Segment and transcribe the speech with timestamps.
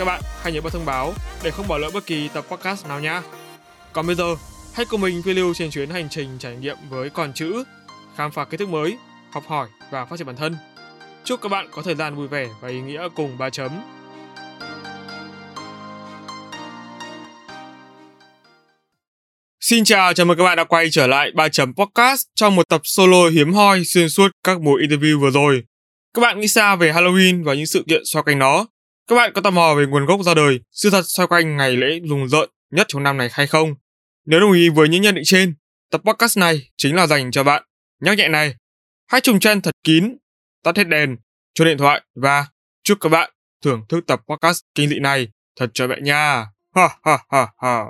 [0.00, 2.86] Các bạn hãy nhớ bật thông báo để không bỏ lỡ bất kỳ tập podcast
[2.86, 3.20] nào nhé.
[3.92, 4.36] Còn bây giờ,
[4.74, 7.64] hãy cùng mình phiêu lưu trên chuyến hành trình trải nghiệm với con chữ,
[8.16, 8.96] khám phá kiến thức mới,
[9.32, 10.56] học hỏi và phát triển bản thân.
[11.24, 13.70] Chúc các bạn có thời gian vui vẻ và ý nghĩa cùng ba chấm.
[19.60, 22.68] Xin chào, chào mừng các bạn đã quay trở lại ba chấm podcast trong một
[22.68, 25.62] tập solo hiếm hoi xuyên suốt các buổi interview vừa rồi.
[26.14, 28.66] Các bạn nghĩ sao về Halloween và những sự kiện xoay quanh nó?
[29.10, 31.76] Các bạn có tò mò về nguồn gốc ra đời, sự thật xoay quanh ngày
[31.76, 33.74] lễ rùng rợn nhất trong năm này hay không?
[34.26, 35.54] Nếu đồng ý với những nhận định trên,
[35.90, 37.62] tập podcast này chính là dành cho bạn.
[38.00, 38.54] Nhắc nhẹ này,
[39.06, 40.16] hãy trùng chân thật kín,
[40.64, 41.16] tắt hết đèn,
[41.54, 42.46] cho điện thoại và
[42.84, 43.30] chúc các bạn
[43.64, 46.46] thưởng thức tập podcast kinh dị này thật cho mẹ nha.
[46.74, 47.84] Ha ha ha ha.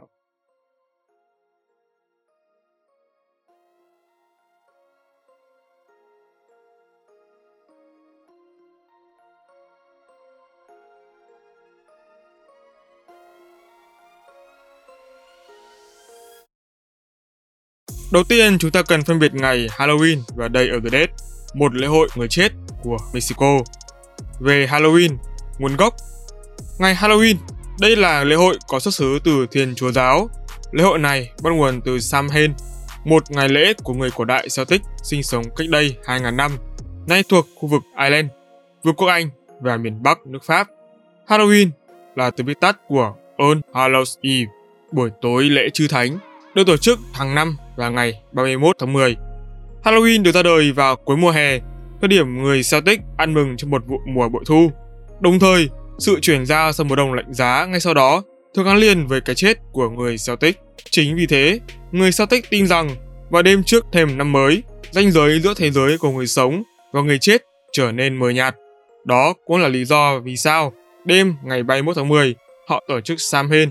[18.12, 21.08] Đầu tiên, chúng ta cần phân biệt ngày Halloween và Day of the Dead,
[21.55, 22.52] một lễ hội người chết
[22.83, 23.58] của Mexico.
[24.41, 25.17] Về Halloween,
[25.58, 25.94] nguồn gốc
[26.78, 27.34] Ngày Halloween,
[27.80, 30.30] đây là lễ hội có xuất xứ từ Thiên Chúa Giáo.
[30.72, 32.52] Lễ hội này bắt nguồn từ Samhain,
[33.05, 36.52] một ngày lễ của người cổ đại Celtic sinh sống cách đây 2.000 năm,
[37.06, 38.28] nay thuộc khu vực Ireland,
[38.84, 39.30] Vương quốc Anh
[39.61, 40.69] và miền Bắc nước Pháp.
[41.27, 41.69] Halloween
[42.17, 44.50] là từ viết tắt của On Hallows Eve,
[44.92, 46.19] buổi tối lễ chư thánh,
[46.55, 49.17] được tổ chức hàng năm vào ngày 31 tháng 10.
[49.84, 51.58] Halloween được ra đời vào cuối mùa hè,
[52.01, 54.70] thời điểm người Celtic ăn mừng cho một vụ mùa bội thu.
[55.20, 58.23] Đồng thời, sự chuyển giao sang mùa đông lạnh giá ngay sau đó
[58.55, 60.58] thường gắn liền với cái chết của người Celtic.
[60.91, 61.61] Chính vì thế,
[61.92, 62.91] người Celtic tin rằng
[63.30, 67.01] vào đêm trước thềm năm mới, ranh giới giữa thế giới của người sống và
[67.01, 67.42] người chết
[67.73, 68.57] trở nên mờ nhạt.
[69.05, 70.73] Đó cũng là lý do vì sao
[71.05, 72.35] đêm ngày 31 tháng 10
[72.69, 73.69] họ tổ chức Samhain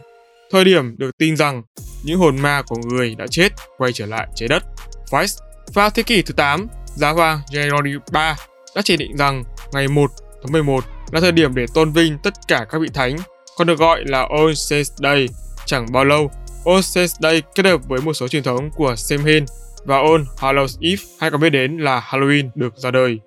[0.52, 1.64] thời điểm được tin rằng
[2.04, 4.64] những hồn ma của người đã chết quay trở lại trái đất.
[5.10, 5.40] Weiss
[5.74, 8.34] vào thế kỷ thứ 8, giáo hoàng Gregory III
[8.76, 10.12] đã chỉ định rằng ngày 1
[10.44, 13.16] tháng 11 là thời điểm để tôn vinh tất cả các vị thánh,
[13.58, 15.28] còn được gọi là All Saints Day.
[15.66, 16.32] Chẳng bao lâu,
[16.66, 19.46] All Saints Day kết hợp với một số truyền thống của Samhain
[19.86, 23.20] và All Hallows Eve hay còn biết đến là Halloween được ra đời.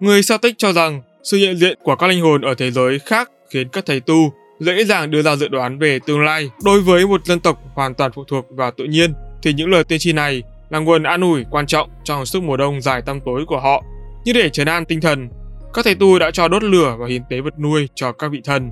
[0.00, 3.30] Người Celtic cho rằng sự hiện diện của các linh hồn ở thế giới khác
[3.50, 4.32] khiến các thầy tu
[4.64, 6.50] dễ dàng đưa ra dự đoán về tương lai.
[6.64, 9.84] Đối với một dân tộc hoàn toàn phụ thuộc vào tự nhiên, thì những lời
[9.84, 13.20] tiên tri này là nguồn an ủi quan trọng trong suốt mùa đông dài tăm
[13.20, 13.82] tối của họ.
[14.24, 15.28] Như để trấn an tinh thần,
[15.74, 18.40] các thầy tu đã cho đốt lửa và hiến tế vật nuôi cho các vị
[18.44, 18.70] thần.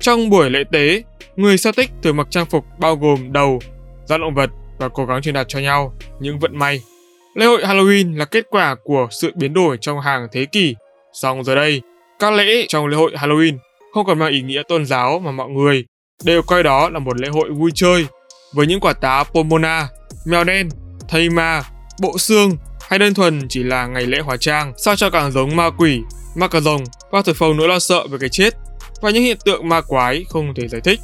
[0.00, 1.02] Trong buổi lễ tế,
[1.36, 3.58] người Celtic thường mặc trang phục bao gồm đầu,
[4.04, 6.80] da động vật và cố gắng truyền đạt cho nhau những vận may.
[7.34, 10.74] Lễ hội Halloween là kết quả của sự biến đổi trong hàng thế kỷ.
[11.12, 11.82] Song giờ đây,
[12.18, 13.56] các lễ trong lễ hội Halloween
[13.92, 15.84] không còn mang ý nghĩa tôn giáo mà mọi người
[16.24, 18.06] đều coi đó là một lễ hội vui chơi
[18.52, 19.88] với những quả táo pomona,
[20.26, 20.68] mèo đen,
[21.08, 21.62] thây ma,
[22.00, 22.56] bộ xương
[22.88, 26.00] hay đơn thuần chỉ là ngày lễ hóa trang sao cho càng giống ma quỷ,
[26.36, 28.54] ma cà rồng và thổi phồng nỗi lo sợ về cái chết
[29.02, 31.00] và những hiện tượng ma quái không thể giải thích.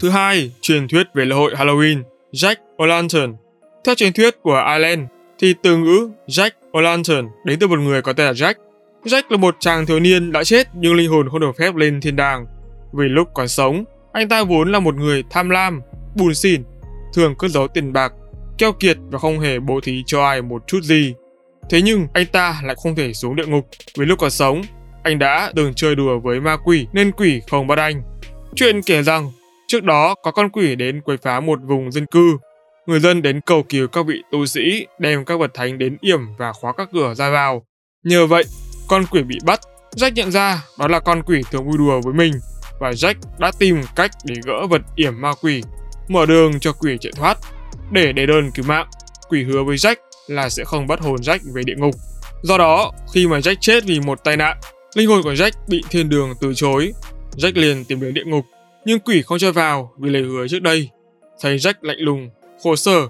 [0.00, 3.34] Thứ hai, truyền thuyết về lễ hội Halloween, Jack O'Lantern.
[3.84, 5.00] Theo truyền thuyết của Ireland,
[5.38, 8.54] thì từ ngữ Jack O'Lantern đến từ một người có tên là Jack.
[9.04, 12.00] Jack là một chàng thiếu niên đã chết nhưng linh hồn không được phép lên
[12.00, 12.46] thiên đàng.
[12.92, 15.80] Vì lúc còn sống, anh ta vốn là một người tham lam,
[16.16, 16.62] bùn xỉn,
[17.14, 18.12] thường cất giấu tiền bạc,
[18.58, 21.14] keo kiệt và không hề bố thí cho ai một chút gì.
[21.70, 23.68] Thế nhưng anh ta lại không thể xuống địa ngục
[23.98, 24.62] vì lúc còn sống,
[25.02, 28.02] anh đã từng chơi đùa với ma quỷ nên quỷ không bắt anh.
[28.54, 29.32] Chuyện kể rằng,
[29.68, 32.38] trước đó có con quỷ đến quấy phá một vùng dân cư
[32.86, 36.20] người dân đến cầu cứu các vị tu sĩ đem các vật thánh đến yểm
[36.38, 37.66] và khóa các cửa ra vào.
[38.04, 38.44] Nhờ vậy,
[38.88, 39.60] con quỷ bị bắt,
[39.96, 42.32] Jack nhận ra đó là con quỷ thường vui đùa với mình
[42.80, 45.62] và Jack đã tìm cách để gỡ vật yểm ma quỷ,
[46.08, 47.38] mở đường cho quỷ chạy thoát.
[47.90, 48.88] Để đề đơn cứu mạng,
[49.28, 49.96] quỷ hứa với Jack
[50.26, 51.94] là sẽ không bắt hồn Jack về địa ngục.
[52.42, 54.56] Do đó, khi mà Jack chết vì một tai nạn,
[54.94, 56.92] linh hồn của Jack bị thiên đường từ chối.
[57.36, 58.44] Jack liền tìm đến địa ngục,
[58.84, 60.88] nhưng quỷ không cho vào vì lời hứa trước đây.
[61.40, 62.30] Thấy Jack lạnh lùng
[62.64, 63.08] khổ sở.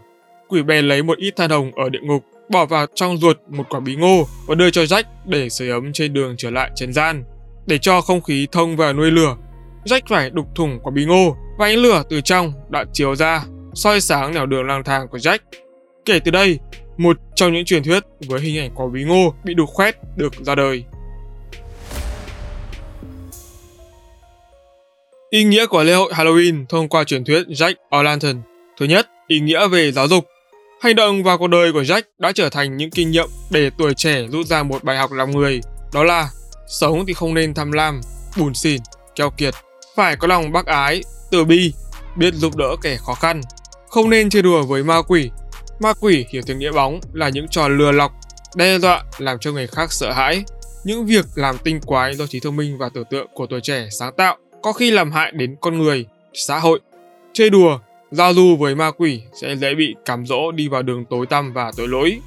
[0.48, 3.64] Quỷ bè lấy một ít than hồng ở địa ngục, bỏ vào trong ruột một
[3.70, 6.92] quả bí ngô và đưa cho Jack để sưởi ấm trên đường trở lại trần
[6.92, 7.24] gian.
[7.66, 9.36] Để cho không khí thông vào nuôi lửa,
[9.84, 13.44] Jack phải đục thủng quả bí ngô và ánh lửa từ trong đã chiếu ra,
[13.74, 15.38] soi sáng nẻo đường lang thang của Jack.
[16.04, 16.58] Kể từ đây,
[16.96, 20.34] một trong những truyền thuyết với hình ảnh quả bí ngô bị đục khoét được
[20.40, 20.84] ra đời.
[25.30, 28.40] Ý nghĩa của lễ hội Halloween thông qua truyền thuyết Jack O'Lantern.
[28.78, 30.24] Thứ nhất, ý nghĩa về giáo dục.
[30.80, 33.94] Hành động và cuộc đời của Jack đã trở thành những kinh nghiệm để tuổi
[33.94, 35.60] trẻ rút ra một bài học làm người.
[35.92, 36.30] Đó là
[36.68, 38.00] sống thì không nên tham lam,
[38.36, 38.80] bùn xỉn,
[39.14, 39.54] keo kiệt,
[39.96, 41.72] phải có lòng bác ái, từ bi,
[42.16, 43.40] biết giúp đỡ kẻ khó khăn,
[43.88, 45.30] không nên chơi đùa với ma quỷ.
[45.80, 48.12] Ma quỷ hiểu tiếng nghĩa bóng là những trò lừa lọc,
[48.56, 50.44] đe dọa làm cho người khác sợ hãi,
[50.84, 53.88] những việc làm tinh quái do trí thông minh và tưởng tượng của tuổi trẻ
[53.90, 56.80] sáng tạo có khi làm hại đến con người, xã hội.
[57.32, 57.78] Chơi đùa,
[58.10, 61.52] giao du với ma quỷ sẽ dễ bị cám dỗ đi vào đường tối tăm
[61.52, 62.18] và tội lỗi.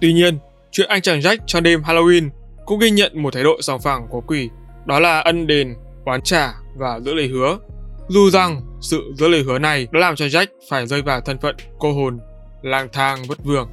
[0.00, 0.38] Tuy nhiên,
[0.70, 2.28] chuyện anh chàng Jack cho đêm Halloween
[2.66, 4.48] cũng ghi nhận một thái độ sòng phẳng của quỷ,
[4.86, 5.74] đó là ân đền,
[6.04, 7.58] oán trả và giữ lời hứa.
[8.08, 11.38] Dù rằng sự giữ lời hứa này đã làm cho Jack phải rơi vào thân
[11.38, 12.18] phận cô hồn,
[12.62, 13.68] lang thang vất vưởng.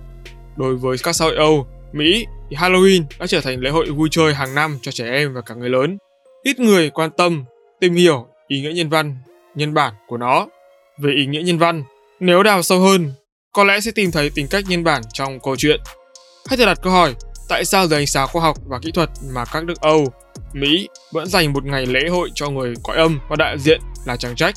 [0.58, 4.08] Đối với các xã hội Âu, Mỹ thì Halloween đã trở thành lễ hội vui
[4.12, 5.98] chơi hàng năm cho trẻ em và cả người lớn.
[6.44, 7.44] Ít người quan tâm
[7.80, 9.18] tìm hiểu ý nghĩa nhân văn,
[9.56, 10.48] nhân bản của nó.
[10.98, 11.84] Về ý nghĩa nhân văn,
[12.20, 13.14] nếu đào sâu hơn,
[13.52, 15.80] có lẽ sẽ tìm thấy tính cách nhân bản trong câu chuyện.
[16.48, 17.16] Hãy thử đặt câu hỏi,
[17.50, 20.08] tại sao dưới ánh sáng khoa học và kỹ thuật mà các nước Âu,
[20.54, 24.18] Mỹ vẫn dành một ngày lễ hội cho người cõi âm và đại diện là
[24.18, 24.54] chàng Jack.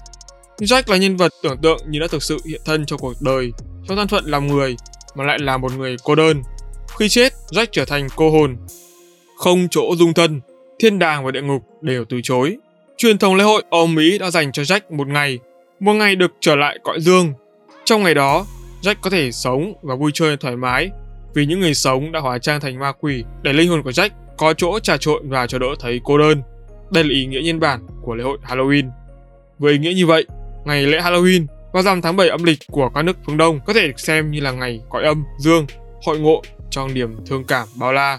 [0.58, 3.52] Jack là nhân vật tưởng tượng như đã thực sự hiện thân trong cuộc đời,
[3.88, 4.76] trong thân phận làm người,
[5.14, 6.42] mà lại là một người cô đơn.
[6.98, 8.56] Khi chết, Jack trở thành cô hồn.
[9.36, 10.40] Không chỗ dung thân,
[10.78, 12.56] thiên đàng và địa ngục đều từ chối.
[12.96, 15.38] Truyền thống lễ hội Âu Mỹ đã dành cho Jack một ngày,
[15.80, 17.32] một ngày được trở lại cõi dương.
[17.84, 18.46] Trong ngày đó,
[18.82, 20.90] Jack có thể sống và vui chơi thoải mái
[21.34, 24.10] vì những người sống đã hóa trang thành ma quỷ để linh hồn của Jack
[24.36, 26.42] có chỗ trà trộn và cho đỡ thấy cô đơn.
[26.92, 28.90] Đây là ý nghĩa nhân bản của lễ hội Halloween.
[29.58, 30.26] Với ý nghĩa như vậy,
[30.64, 33.72] ngày lễ Halloween vào rằm tháng 7 âm lịch của các nước phương Đông có
[33.72, 35.66] thể được xem như là ngày cõi âm, dương,
[36.02, 38.18] hội ngộ trong niềm thương cảm bao la.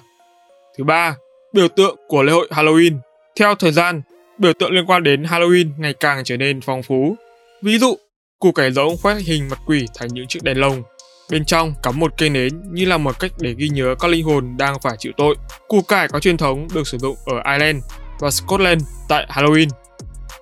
[0.77, 1.15] Thứ ba,
[1.53, 2.97] biểu tượng của lễ hội Halloween.
[3.39, 4.01] Theo thời gian,
[4.37, 7.15] biểu tượng liên quan đến Halloween ngày càng trở nên phong phú.
[7.63, 7.95] Ví dụ,
[8.39, 10.83] củ cải giống khoét hình mặt quỷ thành những chiếc đèn lồng.
[11.31, 14.25] Bên trong cắm một cây nến như là một cách để ghi nhớ các linh
[14.25, 15.35] hồn đang phải chịu tội.
[15.67, 17.83] Củ cải có truyền thống được sử dụng ở Ireland
[18.19, 19.67] và Scotland tại Halloween.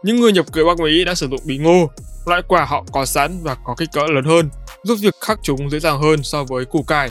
[0.04, 1.90] Những người nhập cư Bắc Mỹ đã sử dụng bí ngô,
[2.26, 4.50] loại quả họ có sẵn và có kích cỡ lớn hơn,
[4.84, 7.10] giúp việc khắc chúng dễ dàng hơn so với củ cải.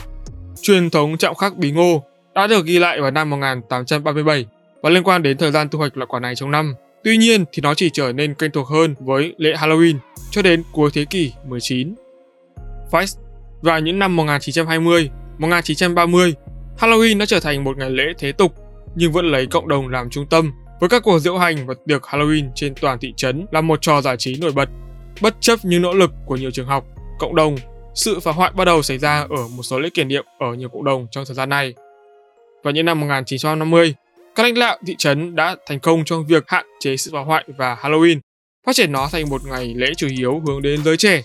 [0.63, 2.03] Truyền thống chạm khắc bí ngô
[2.35, 4.47] đã được ghi lại vào năm 1837
[4.83, 6.75] và liên quan đến thời gian thu hoạch loại quả này trong năm.
[7.09, 9.95] Tuy nhiên thì nó chỉ trở nên quen thuộc hơn với lễ Halloween
[10.31, 11.95] cho đến cuối thế kỷ 19.
[12.91, 13.17] Fest
[13.63, 16.35] vào những năm 1920, 1930,
[16.79, 18.55] Halloween đã trở thành một ngày lễ thế tục
[18.95, 22.03] nhưng vẫn lấy cộng đồng làm trung tâm với các cuộc diễu hành và tiệc
[22.03, 24.69] Halloween trên toàn thị trấn là một trò giải trí nổi bật.
[25.23, 26.85] Bất chấp những nỗ lực của nhiều trường học,
[27.19, 27.57] cộng đồng,
[27.95, 30.69] sự phá hoại bắt đầu xảy ra ở một số lễ kỷ niệm ở nhiều
[30.69, 31.75] cộng đồng trong thời gian này.
[32.63, 33.95] Vào những năm 1950,
[34.39, 37.45] các lãnh đạo thị trấn đã thành công trong việc hạn chế sự phá hoại
[37.57, 38.19] và Halloween,
[38.67, 41.23] phát triển nó thành một ngày lễ chủ yếu hướng đến giới trẻ.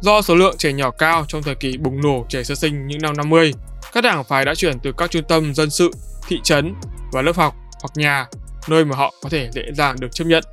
[0.00, 3.02] Do số lượng trẻ nhỏ cao trong thời kỳ bùng nổ trẻ sơ sinh những
[3.02, 3.52] năm 50,
[3.92, 5.90] các đảng phái đã chuyển từ các trung tâm dân sự,
[6.28, 6.74] thị trấn
[7.12, 8.26] và lớp học hoặc nhà,
[8.68, 10.44] nơi mà họ có thể dễ dàng được chấp nhận.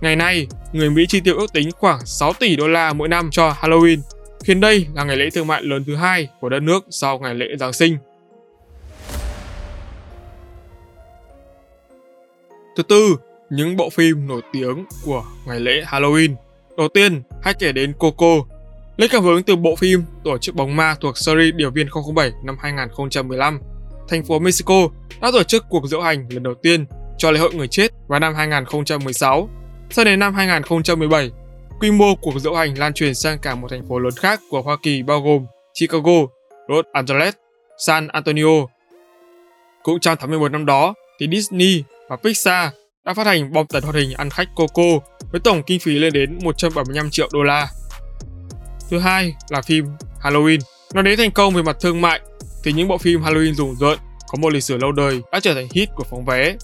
[0.00, 3.28] Ngày nay, người Mỹ chi tiêu ước tính khoảng 6 tỷ đô la mỗi năm
[3.30, 3.98] cho Halloween,
[4.44, 7.34] khiến đây là ngày lễ thương mại lớn thứ hai của đất nước sau ngày
[7.34, 7.98] lễ Giáng sinh.
[12.76, 13.16] Thứ tư,
[13.50, 16.34] những bộ phim nổi tiếng của ngày lễ Halloween.
[16.76, 18.36] Đầu tiên, hãy kể đến Coco.
[18.96, 22.32] Lấy cảm hứng từ bộ phim Tổ chức bóng ma thuộc series Điều viên 007
[22.44, 23.60] năm 2015,
[24.08, 24.88] thành phố Mexico
[25.20, 26.86] đã tổ chức cuộc diễu hành lần đầu tiên
[27.18, 29.48] cho lễ hội người chết vào năm 2016.
[29.90, 31.30] Sau đến năm 2017,
[31.80, 34.62] quy mô cuộc diễu hành lan truyền sang cả một thành phố lớn khác của
[34.62, 35.46] Hoa Kỳ bao gồm
[35.80, 36.26] Chicago,
[36.68, 37.34] Los Angeles,
[37.78, 38.66] San Antonio.
[39.82, 42.72] Cũng trong tháng 11 năm đó, thì Disney và Pixar
[43.04, 46.12] đã phát hành bom tấn hoạt hình ăn khách Coco với tổng kinh phí lên
[46.12, 47.68] đến 175 triệu đô la.
[48.90, 49.86] Thứ hai là phim
[50.22, 50.58] Halloween.
[50.94, 52.20] Nói đến thành công về mặt thương mại
[52.64, 55.54] thì những bộ phim Halloween rùng rợn có một lịch sử lâu đời đã trở
[55.54, 56.56] thành hit của phóng vé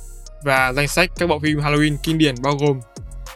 [0.42, 2.80] và danh sách các bộ phim Halloween kinh điển bao gồm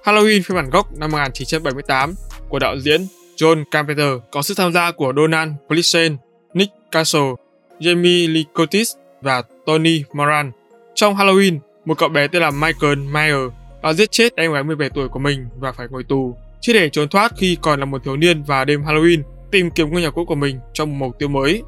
[0.04, 2.14] Halloween phiên bản gốc năm 1978
[2.48, 6.16] của đạo diễn John Carpenter có sự tham gia của Donald Pleasence,
[6.54, 7.32] Nick Castle,
[7.80, 8.92] Jamie Lee Curtis
[9.22, 10.52] và Tony Moran.
[10.94, 13.50] Trong Halloween, một cậu bé tên là Michael Meyer
[13.82, 16.88] đã giết chết em gái 17 tuổi của mình và phải ngồi tù, chỉ để
[16.88, 20.10] trốn thoát khi còn là một thiếu niên và đêm Halloween tìm kiếm ngôi nhà
[20.10, 21.62] cũ của mình trong một mục tiêu mới.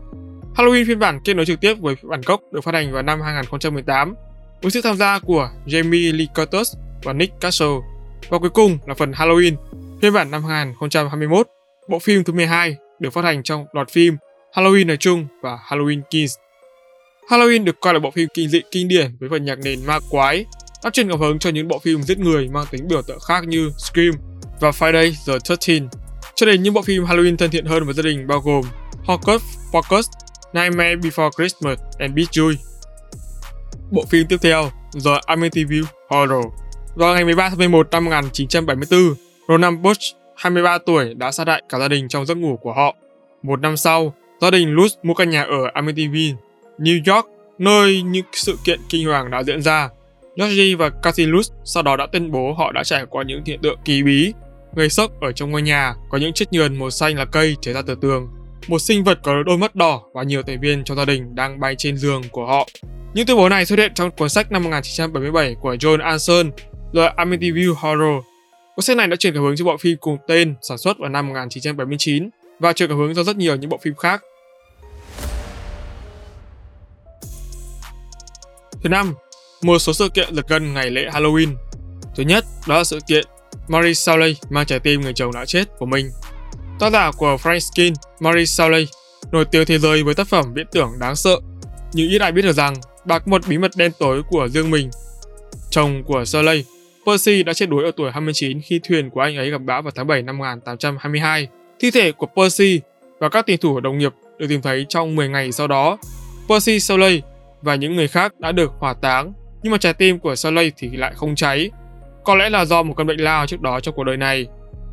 [0.57, 3.03] Halloween phiên bản kết nối trực tiếp với phiên bản gốc được phát hành vào
[3.03, 4.15] năm 2018
[4.63, 7.77] với sự tham gia của Jamie Lee Curtis và Nick Castle.
[8.29, 9.55] Và cuối cùng là phần Halloween,
[10.03, 11.47] phiên bản năm 2021,
[11.89, 14.17] bộ phim thứ 12 được phát hành trong loạt phim
[14.55, 16.35] Halloween nói chung và Halloween Kills.
[17.29, 19.99] Halloween được coi là bộ phim kinh dị kinh điển với phần nhạc nền ma
[20.11, 20.45] quái,
[20.85, 23.45] đã truyền cảm hứng cho những bộ phim giết người mang tính biểu tượng khác
[23.45, 24.13] như Scream
[24.61, 25.33] và Friday the
[25.69, 25.89] 13
[26.35, 28.65] cho đến những bộ phim Halloween thân thiện hơn với gia đình bao gồm
[29.05, 30.11] Hocus Pocus,
[30.53, 32.55] Nightmare Before Christmas and Beat Joy.
[33.91, 34.71] Bộ phim tiếp theo,
[35.05, 36.45] The Amityville Horror.
[36.95, 39.01] Vào ngày 13 tháng 11 năm 1974,
[39.49, 42.95] Ronald Bush, 23 tuổi, đã sát hại cả gia đình trong giấc ngủ của họ.
[43.43, 46.35] Một năm sau, gia đình Lutz mua căn nhà ở Amityville,
[46.79, 47.27] New York,
[47.59, 49.89] nơi những sự kiện kinh hoàng đã diễn ra.
[50.37, 53.79] Georgie và Casilus sau đó đã tuyên bố họ đã trải qua những hiện tượng
[53.85, 54.33] kỳ bí
[54.77, 57.75] gây sốc ở trong ngôi nhà có những chiếc nhườn màu xanh là cây chảy
[57.75, 58.29] ra từ tường.
[58.69, 61.61] Một sinh vật có đôi mắt đỏ và nhiều thành viên trong gia đình đang
[61.61, 62.69] bay trên giường của họ.
[63.15, 66.51] Những tuyên bố này xuất hiện trong cuốn sách năm 1977 của John Anson,
[66.95, 68.25] The Amityville Horror.
[68.77, 71.09] Cuốn sách này đã truyền cảm hứng cho bộ phim cùng tên sản xuất vào
[71.09, 74.23] năm 1979 và truyền cảm hứng cho rất nhiều những bộ phim khác.
[78.85, 79.15] Thứ năm,
[79.63, 81.49] một số sự kiện lật gần ngày lễ Halloween.
[82.17, 83.25] Thứ nhất, đó là sự kiện
[83.69, 86.11] Marie Shelley mang trái tim người chồng đã chết của mình.
[86.79, 88.87] Tác giả của Frankenstein, Marie Shelley,
[89.33, 91.37] nổi tiếng thế giới với tác phẩm viễn tưởng đáng sợ.
[91.93, 92.75] Nhưng ít ai biết được rằng
[93.05, 94.91] bà có một bí mật đen tối của riêng mình.
[95.71, 96.65] Chồng của Shelley,
[97.07, 99.93] Percy đã chết đuối ở tuổi 29 khi thuyền của anh ấy gặp bão vào
[99.95, 101.49] tháng 7 năm 1822.
[101.81, 102.81] Thi thể của Percy
[103.19, 105.99] và các tiền thủ đồng nghiệp được tìm thấy trong 10 ngày sau đó.
[106.49, 107.23] Percy Shelley
[107.65, 110.91] và những người khác đã được hỏa táng, nhưng mà trái tim của Saleh thì
[110.97, 111.71] lại không cháy
[112.25, 114.47] có lẽ là do một căn bệnh lao trước đó trong cuộc đời này,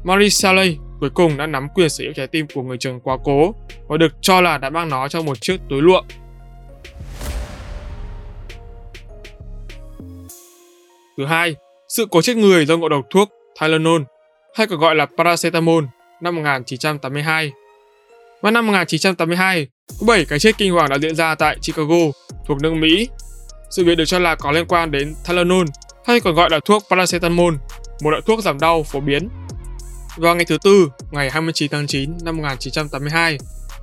[0.04, 3.18] Marie Saleh cuối cùng đã nắm quyền sở hữu trái tim của người chồng quá
[3.24, 3.56] cố
[3.88, 6.02] và được cho là đã mang nó trong một chiếc túi lụa.
[11.18, 11.56] Thứ hai,
[11.88, 13.30] sự cố chết người do ngộ độc thuốc
[13.62, 14.02] Tylenol
[14.58, 15.84] hay còn gọi là paracetamol
[16.22, 17.52] năm 1982.
[18.42, 19.68] Vào năm 1982,
[20.00, 21.98] có 7 cái chết kinh hoàng đã diễn ra tại Chicago
[22.48, 23.10] thuộc nước Mỹ.
[23.70, 25.66] Sự việc được cho là có liên quan đến Tylenol
[26.06, 27.54] hay còn gọi là thuốc paracetamol,
[28.02, 29.30] một loại thuốc giảm đau phổ biến.
[30.18, 33.38] Vào ngày thứ Tư, ngày 29 tháng 9 năm 1982,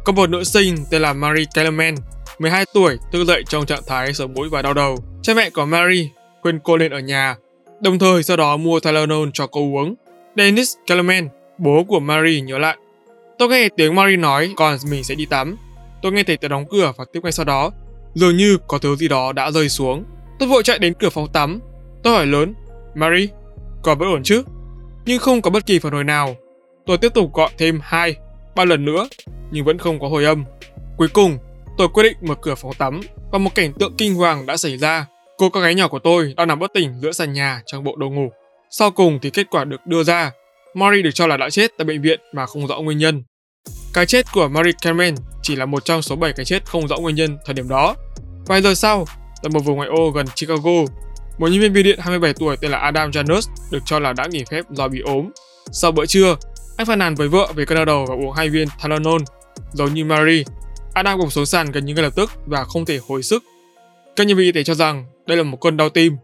[0.04, 1.94] có một nữ sinh tên là Mary Kellerman,
[2.38, 4.96] 12 tuổi, thức dậy trong trạng thái sổ mũi và đau đầu.
[5.22, 6.10] Cha mẹ của Mary
[6.42, 7.36] khuyên cô lên ở nhà,
[7.80, 9.94] đồng thời sau đó mua Tylenol cho cô uống.
[10.36, 12.76] Dennis Kellerman, bố của Mary nhớ lại.
[13.38, 15.56] Tôi nghe tiếng Mary nói còn mình sẽ đi tắm.
[16.02, 17.70] Tôi nghe thấy tiếng đóng cửa và tiếp ngay sau đó,
[18.14, 20.04] dường như có thứ gì đó đã rơi xuống.
[20.38, 21.60] Tôi vội chạy đến cửa phòng tắm
[22.02, 22.54] Tôi hỏi lớn,
[22.94, 23.28] Mary,
[23.82, 24.42] có vẫn ổn chứ?
[25.06, 26.36] Nhưng không có bất kỳ phản hồi nào.
[26.86, 28.16] Tôi tiếp tục gọi thêm hai,
[28.56, 29.08] ba lần nữa,
[29.50, 30.44] nhưng vẫn không có hồi âm.
[30.96, 31.38] Cuối cùng,
[31.78, 33.00] tôi quyết định mở cửa phòng tắm
[33.32, 35.06] và một cảnh tượng kinh hoàng đã xảy ra.
[35.38, 37.96] Cô con gái nhỏ của tôi đang nằm bất tỉnh giữa sàn nhà trong bộ
[37.96, 38.30] đồ ngủ.
[38.70, 40.30] Sau cùng thì kết quả được đưa ra.
[40.74, 43.22] Mary được cho là đã chết tại bệnh viện mà không rõ nguyên nhân.
[43.94, 46.96] Cái chết của Mary Carmen chỉ là một trong số 7 cái chết không rõ
[46.98, 47.94] nguyên nhân thời điểm đó.
[48.46, 49.04] Vài giờ sau,
[49.42, 50.70] tại một vùng ngoại ô gần Chicago,
[51.38, 53.40] một nhân viên bưu điện 27 tuổi tên là Adam Janus
[53.70, 55.30] được cho là đã nghỉ phép do bị ốm.
[55.72, 56.36] Sau bữa trưa,
[56.76, 59.22] anh phàn nàn với vợ về cơn đau đầu và uống hai viên Tylenol.
[59.72, 60.44] Giống như Mary,
[60.94, 63.44] Adam gục xuống sàn gần như ngay lập tức và không thể hồi sức.
[64.16, 66.16] Các nhân viên y tế cho rằng đây là một cơn đau tim.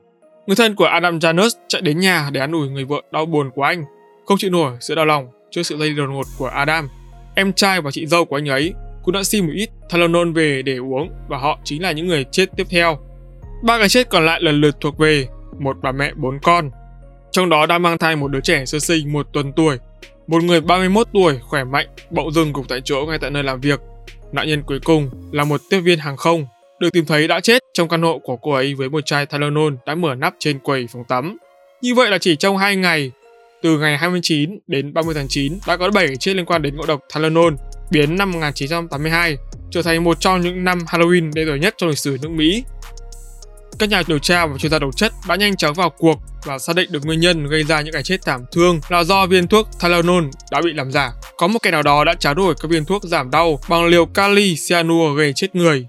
[0.46, 3.50] Người thân của Adam Janus chạy đến nhà để an ủi người vợ đau buồn
[3.54, 3.84] của anh,
[4.26, 6.88] không chịu nổi sự đau lòng trước sự lây đột ngột của Adam.
[7.34, 10.62] Em trai và chị dâu của anh ấy cũng đã xin một ít Tylenol về
[10.62, 12.98] để uống và họ chính là những người chết tiếp theo.
[13.62, 16.70] Ba cái chết còn lại lần lượt thuộc về một bà mẹ bốn con.
[17.32, 19.78] Trong đó đang mang thai một đứa trẻ sơ sinh một tuần tuổi.
[20.26, 23.60] Một người 31 tuổi khỏe mạnh bỗng dưng gục tại chỗ ngay tại nơi làm
[23.60, 23.80] việc.
[24.32, 26.46] Nạn nhân cuối cùng là một tiếp viên hàng không
[26.80, 29.74] được tìm thấy đã chết trong căn hộ của cô ấy với một chai Tylenol
[29.86, 31.36] đã mở nắp trên quầy phòng tắm.
[31.82, 33.10] Như vậy là chỉ trong 2 ngày,
[33.64, 36.86] từ ngày 29 đến 30 tháng 9 đã có 7 chết liên quan đến ngộ
[36.86, 37.54] độc Tylenol,
[37.90, 39.36] biến năm 1982
[39.70, 42.64] trở thành một trong những năm Halloween đen tối nhất trong lịch sử nước Mỹ
[43.78, 46.58] các nhà điều tra và chuyên gia độc chất đã nhanh chóng vào cuộc và
[46.58, 49.46] xác định được nguyên nhân gây ra những cái chết thảm thương là do viên
[49.46, 51.12] thuốc Tylenol đã bị làm giả.
[51.36, 54.06] Có một kẻ nào đó đã tráo đổi các viên thuốc giảm đau bằng liều
[54.06, 55.86] kali cyanur gây chết người.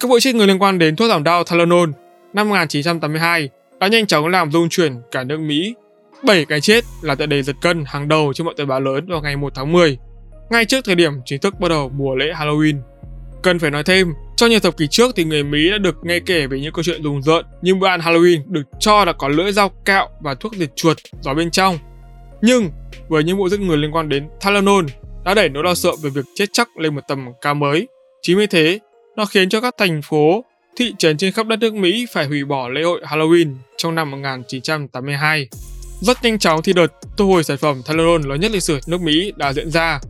[0.00, 1.90] Các vụ chết người liên quan đến thuốc giảm đau Tylenol
[2.32, 3.48] năm 1982
[3.80, 5.74] đã nhanh chóng làm rung chuyển cả nước Mỹ.
[6.22, 9.06] 7 cái chết là tựa đề giật cân hàng đầu trên mọi tờ báo lớn
[9.06, 9.98] vào ngày 1 tháng 10,
[10.50, 12.78] ngay trước thời điểm chính thức bắt đầu mùa lễ Halloween.
[13.42, 16.20] Cần phải nói thêm, trong nhiều thập kỷ trước thì người Mỹ đã được nghe
[16.20, 19.28] kể về những câu chuyện rùng rợn như bữa ăn Halloween được cho là có
[19.28, 21.78] lưỡi dao cạo và thuốc diệt chuột gió bên trong.
[22.42, 22.70] Nhưng
[23.08, 24.84] với những vụ giết người liên quan đến Tylenol
[25.24, 27.88] đã đẩy nỗi lo sợ về việc chết chắc lên một tầm cao mới.
[28.22, 28.78] Chính vì thế,
[29.16, 30.44] nó khiến cho các thành phố,
[30.76, 34.10] thị trấn trên khắp đất nước Mỹ phải hủy bỏ lễ hội Halloween trong năm
[34.10, 35.48] 1982.
[36.00, 36.86] Rất nhanh chóng thì đợt
[37.16, 40.00] thu hồi sản phẩm Tylenol lớn nhất lịch sử nước Mỹ đã diễn ra.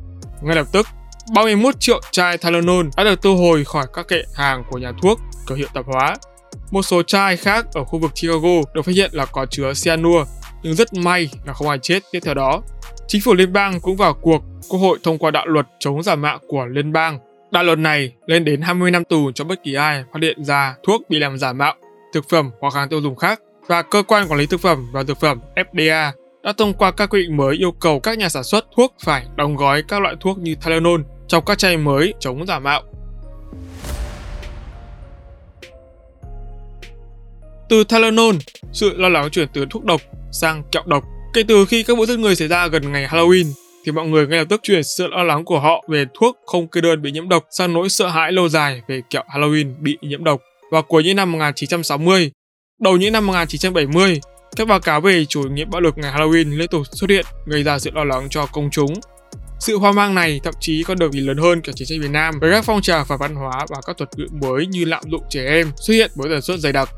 [0.42, 0.86] Ngay lập tức,
[1.34, 5.20] 31 triệu chai Tylenol đã được thu hồi khỏi các kệ hàng của nhà thuốc,
[5.46, 6.16] cửa hiệu tạp hóa.
[6.70, 10.24] Một số chai khác ở khu vực Chicago được phát hiện là có chứa cyanua,
[10.62, 12.62] nhưng rất may là không ai chết tiếp theo đó.
[13.06, 16.14] Chính phủ liên bang cũng vào cuộc, Quốc hội thông qua đạo luật chống giả
[16.14, 17.18] mạo của liên bang.
[17.50, 20.74] Đạo luật này lên đến 20 năm tù cho bất kỳ ai phát hiện ra
[20.86, 21.74] thuốc bị làm giả mạo,
[22.14, 25.04] thực phẩm hoặc hàng tiêu dùng khác và cơ quan quản lý thực phẩm và
[25.04, 28.44] dược phẩm FDA đã thông qua các quy định mới yêu cầu các nhà sản
[28.44, 32.46] xuất thuốc phải đóng gói các loại thuốc như Tylenol trong các chai mới chống
[32.46, 32.82] giả mạo.
[37.68, 38.34] Từ Tylenol,
[38.72, 40.00] sự lo lắng chuyển từ thuốc độc
[40.32, 41.04] sang kẹo độc.
[41.34, 43.46] Kể từ khi các vụ giết người xảy ra gần ngày Halloween,
[43.84, 46.68] thì mọi người ngay lập tức chuyển sự lo lắng của họ về thuốc không
[46.68, 49.98] kê đơn bị nhiễm độc sang nỗi sợ hãi lâu dài về kẹo Halloween bị
[50.02, 50.40] nhiễm độc.
[50.70, 52.30] Vào cuối những năm 1960,
[52.80, 54.20] đầu những năm 1970,
[54.56, 57.62] các báo cáo về chủ nghĩa bạo lực ngày Halloween liên tục xuất hiện, gây
[57.62, 58.94] ra sự lo lắng cho công chúng.
[59.60, 62.10] Sự hoang mang này thậm chí còn được vì lớn hơn cả chiến tranh Việt
[62.10, 65.02] Nam với các phong trào phản văn hóa và các thuật ngữ mới như lạm
[65.10, 66.88] dụng trẻ em xuất hiện với tần suất dày đặc.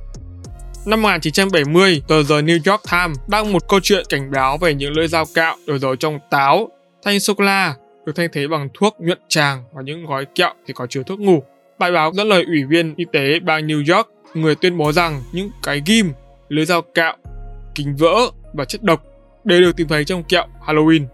[0.87, 4.93] Năm 1970, tờ The New York Times đăng một câu chuyện cảnh báo về những
[4.93, 6.69] lưỡi dao cạo được giấu trong táo,
[7.05, 7.75] thanh sô cô la
[8.07, 11.21] được thay thế bằng thuốc nhuận tràng và những gói kẹo thì có chứa thuốc
[11.21, 11.43] ngủ.
[11.79, 15.23] Bài báo dẫn lời ủy viên y tế bang New York, người tuyên bố rằng
[15.33, 16.13] những cái ghim,
[16.49, 17.17] lưỡi dao cạo,
[17.75, 19.03] kính vỡ và chất độc
[19.45, 21.07] đều được tìm thấy trong kẹo Halloween.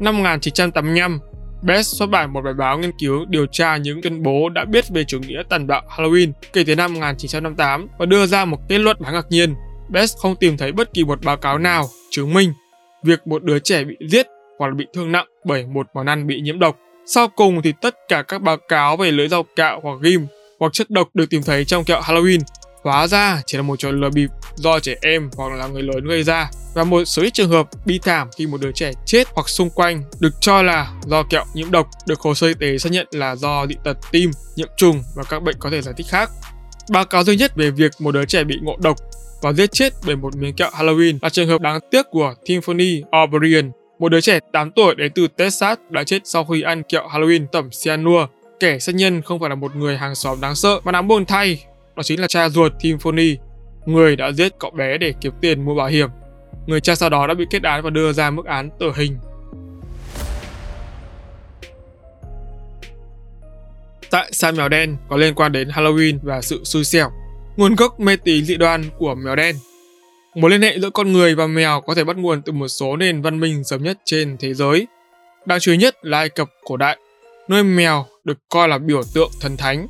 [0.00, 1.20] Năm 1985,
[1.64, 4.84] Best xuất bản một bài báo nghiên cứu điều tra những tuyên bố đã biết
[4.88, 8.78] về chủ nghĩa tàn bạo Halloween kể từ năm 1958 và đưa ra một kết
[8.78, 9.54] luận đáng ngạc nhiên.
[9.88, 12.52] Best không tìm thấy bất kỳ một báo cáo nào chứng minh
[13.02, 14.26] việc một đứa trẻ bị giết
[14.58, 16.78] hoặc là bị thương nặng bởi một món ăn bị nhiễm độc.
[17.06, 20.26] Sau cùng thì tất cả các báo cáo về lưỡi dao cạo hoặc ghim
[20.60, 22.40] hoặc chất độc được tìm thấy trong kẹo Halloween
[22.82, 26.04] hóa ra chỉ là một trò lừa bịp do trẻ em hoặc là người lớn
[26.04, 29.28] gây ra và một số ít trường hợp bi thảm khi một đứa trẻ chết
[29.34, 32.78] hoặc xung quanh được cho là do kẹo nhiễm độc được hồ sơ y tế
[32.78, 35.94] xác nhận là do dị tật tim, nhiễm trùng và các bệnh có thể giải
[35.96, 36.30] thích khác.
[36.90, 38.96] Báo cáo duy nhất về việc một đứa trẻ bị ngộ độc
[39.42, 43.02] và giết chết bởi một miếng kẹo Halloween là trường hợp đáng tiếc của Tiffany
[43.10, 47.08] O'Brien, một đứa trẻ 8 tuổi đến từ Texas đã chết sau khi ăn kẹo
[47.08, 48.26] Halloween tẩm cyanua.
[48.64, 51.24] Kẻ sát nhân không phải là một người hàng xóm đáng sợ mà đáng buồn
[51.26, 51.64] thay
[51.96, 53.36] đó chính là cha ruột Timphony,
[53.86, 56.08] người đã giết cậu bé để kiếm tiền mua bảo hiểm.
[56.66, 59.18] Người cha sau đó đã bị kết án và đưa ra mức án tử hình.
[64.10, 67.10] Tại sao mèo đen có liên quan đến Halloween và sự xui xẻo?
[67.56, 69.56] Nguồn gốc mê tín dị đoan của mèo đen
[70.34, 72.96] Mối liên hệ giữa con người và mèo có thể bắt nguồn từ một số
[72.96, 74.86] nền văn minh sớm nhất trên thế giới.
[75.46, 76.98] Đáng chú ý nhất là Ai Cập cổ đại,
[77.48, 79.86] nơi mèo được coi là biểu tượng thần thánh.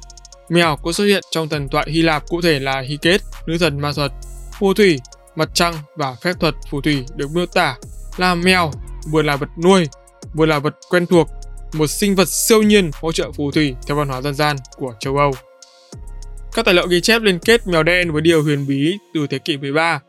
[0.49, 3.81] Mèo cũng xuất hiện trong thần thoại Hy Lạp cụ thể là Hykes, nữ thần
[3.81, 4.12] ma thuật,
[4.59, 4.99] phù thủy,
[5.37, 7.77] mặt trăng và phép thuật phù thủy được miêu tả
[8.17, 8.71] là mèo
[9.11, 9.88] vừa là vật nuôi,
[10.35, 11.29] vừa là vật quen thuộc,
[11.73, 14.95] một sinh vật siêu nhiên hỗ trợ phù thủy theo văn hóa dân gian của
[15.01, 15.33] châu Âu.
[16.55, 19.38] Các tài liệu ghi chép liên kết mèo đen với điều huyền bí từ thế
[19.38, 20.01] kỷ 13,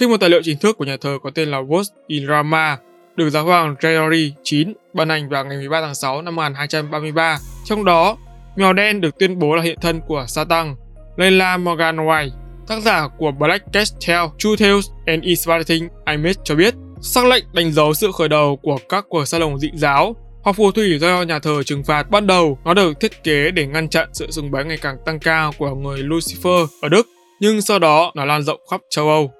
[0.00, 2.26] khi một tài liệu chính thức của nhà thờ có tên là Vos in e.
[2.28, 2.78] Rama
[3.18, 7.38] được giáo hoàng Gregory IX ban hành vào ngày 13 tháng 6 năm 1233.
[7.64, 8.16] Trong đó,
[8.56, 10.74] Mèo đen được tuyên bố là hiện thân của Satan.
[11.16, 12.30] Leila Morgan White,
[12.66, 17.44] tác giả của Black Cat Tale, True Tales and Inspiring Image cho biết, sắc lệnh
[17.52, 20.98] đánh dấu sự khởi đầu của các cuộc sa lồng dị giáo hoặc phù thủy
[20.98, 24.30] do nhà thờ trừng phạt ban đầu nó được thiết kế để ngăn chặn sự
[24.30, 27.06] sùng bái ngày càng tăng cao của người Lucifer ở Đức,
[27.40, 29.32] nhưng sau đó nó lan rộng khắp châu Âu.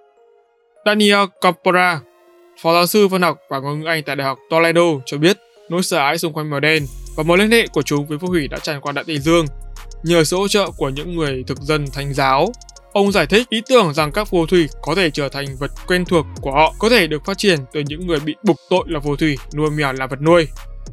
[0.86, 2.00] Daniel Campora,
[2.62, 5.36] phó giáo sư văn học và ngôn ngữ Anh tại Đại học Toledo cho biết
[5.68, 8.26] nỗi sợ hãi xung quanh mèo đen và mối liên hệ của chúng với phù
[8.26, 9.46] thủy đã tràn qua đại tây dương
[10.02, 12.52] nhờ sự hỗ trợ của những người thực dân thánh giáo.
[12.92, 16.04] Ông giải thích ý tưởng rằng các phù thủy có thể trở thành vật quen
[16.04, 19.00] thuộc của họ có thể được phát triển từ những người bị buộc tội là
[19.00, 20.48] phù thủy nuôi mèo là vật nuôi.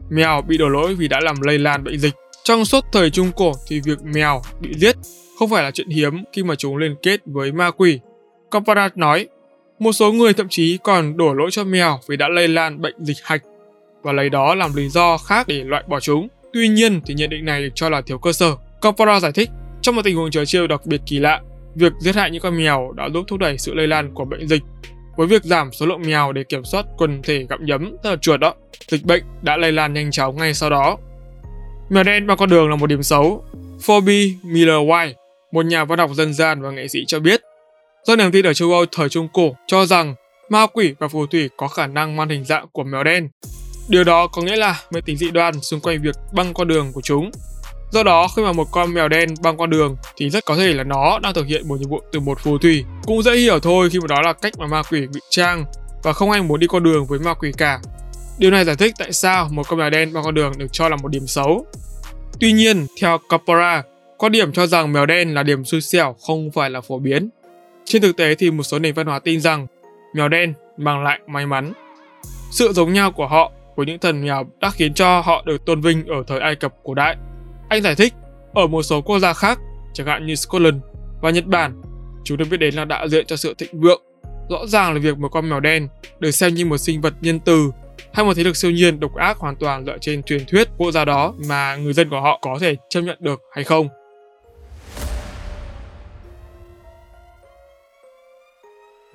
[0.09, 2.13] Mèo bị đổ lỗi vì đã làm lây lan bệnh dịch.
[2.43, 4.95] Trong suốt thời Trung Cổ thì việc mèo bị giết
[5.39, 7.99] không phải là chuyện hiếm khi mà chúng liên kết với ma quỷ.
[8.49, 9.27] Comparat nói,
[9.79, 12.95] một số người thậm chí còn đổ lỗi cho mèo vì đã lây lan bệnh
[12.99, 13.41] dịch hạch
[14.03, 16.27] và lấy đó làm lý do khác để loại bỏ chúng.
[16.53, 18.55] Tuy nhiên thì nhận định này được cho là thiếu cơ sở.
[18.81, 19.49] Coppola giải thích,
[19.81, 21.41] trong một tình huống trời chiều đặc biệt kỳ lạ,
[21.75, 24.47] việc giết hại những con mèo đã giúp thúc đẩy sự lây lan của bệnh
[24.47, 24.63] dịch.
[25.17, 28.15] Với việc giảm số lượng mèo để kiểm soát quần thể gặm nhấm, tức là
[28.15, 28.53] chuột đó,
[28.87, 30.97] dịch bệnh đã lây lan nhanh chóng ngay sau đó.
[31.89, 33.43] Mèo đen bằng con đường là một điểm xấu.
[33.81, 35.13] Phoebe Miller White,
[35.51, 37.41] một nhà văn học dân gian và nghệ sĩ cho biết,
[38.07, 40.15] do niềm tin ở châu Âu thời Trung Cổ cho rằng
[40.49, 43.29] ma quỷ và phù thủy có khả năng mang hình dạng của mèo đen
[43.87, 46.91] Điều đó có nghĩa là mê tính dị đoan xung quanh việc băng qua đường
[46.93, 47.31] của chúng.
[47.91, 50.73] Do đó, khi mà một con mèo đen băng qua đường thì rất có thể
[50.73, 52.83] là nó đang thực hiện một nhiệm vụ từ một phù thủy.
[53.03, 55.65] Cũng dễ hiểu thôi khi mà đó là cách mà ma quỷ ngụy trang
[56.03, 57.79] và không ai muốn đi qua đường với ma quỷ cả.
[58.37, 60.89] Điều này giải thích tại sao một con mèo đen băng qua đường được cho
[60.89, 61.65] là một điểm xấu.
[62.39, 63.83] Tuy nhiên, theo Capora,
[64.17, 67.29] quan điểm cho rằng mèo đen là điểm xui xẻo không phải là phổ biến.
[67.85, 69.67] Trên thực tế thì một số nền văn hóa tin rằng
[70.15, 71.73] mèo đen mang lại may mắn.
[72.51, 75.81] Sự giống nhau của họ với những thần mèo đã khiến cho họ được tôn
[75.81, 77.15] vinh ở thời Ai Cập cổ đại.
[77.69, 78.13] Anh giải thích,
[78.53, 79.59] ở một số quốc gia khác,
[79.93, 80.77] chẳng hạn như Scotland
[81.21, 81.81] và Nhật Bản,
[82.23, 84.01] chúng được biết đến là đại diện cho sự thịnh vượng.
[84.49, 85.87] Rõ ràng là việc một con mèo đen
[86.19, 87.71] được xem như một sinh vật nhân từ
[88.13, 90.91] hay một thế lực siêu nhiên độc ác hoàn toàn dựa trên truyền thuyết quốc
[90.91, 93.87] gia đó mà người dân của họ có thể chấp nhận được hay không.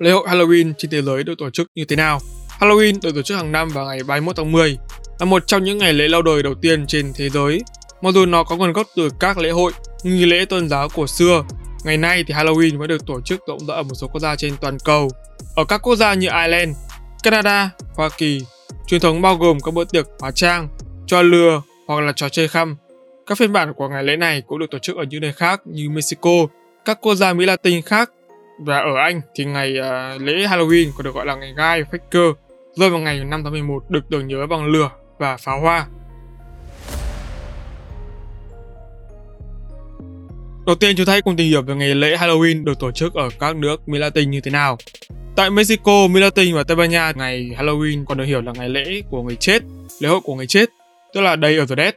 [0.01, 2.19] Lễ hội Halloween trên thế giới được tổ chức như thế nào?
[2.59, 4.77] Halloween được tổ chức hàng năm vào ngày 31 tháng 10,
[5.19, 7.61] là một trong những ngày lễ lâu đời đầu tiên trên thế giới.
[8.01, 9.71] Mặc dù nó có nguồn gốc từ các lễ hội,
[10.03, 11.43] nghi lễ tôn giáo của xưa,
[11.83, 14.35] ngày nay thì Halloween vẫn được tổ chức rộng rãi ở một số quốc gia
[14.35, 15.09] trên toàn cầu.
[15.55, 16.77] Ở các quốc gia như Ireland,
[17.23, 18.41] Canada, Hoa Kỳ,
[18.87, 20.67] truyền thống bao gồm các bữa tiệc hóa trang,
[21.07, 22.75] trò lừa hoặc là trò chơi khăm.
[23.25, 25.61] Các phiên bản của ngày lễ này cũng được tổ chức ở những nơi khác
[25.65, 26.47] như Mexico,
[26.85, 28.09] các quốc gia Mỹ Latin khác
[28.59, 32.33] và ở Anh thì ngày uh, lễ Halloween còn được gọi là ngày Guy Fawkes
[32.75, 35.87] rơi vào ngày 5 tháng 11 được tưởng nhớ bằng lửa và pháo hoa.
[40.65, 43.13] Đầu tiên chúng ta hãy cùng tìm hiểu về ngày lễ Halloween được tổ chức
[43.13, 44.77] ở các nước Mỹ Latin như thế nào.
[45.35, 48.69] Tại Mexico, Mỹ Latin và Tây Ban Nha, ngày Halloween còn được hiểu là ngày
[48.69, 49.63] lễ của người chết,
[49.99, 50.69] lễ hội của người chết,
[51.13, 51.93] tức là Day of the Dead.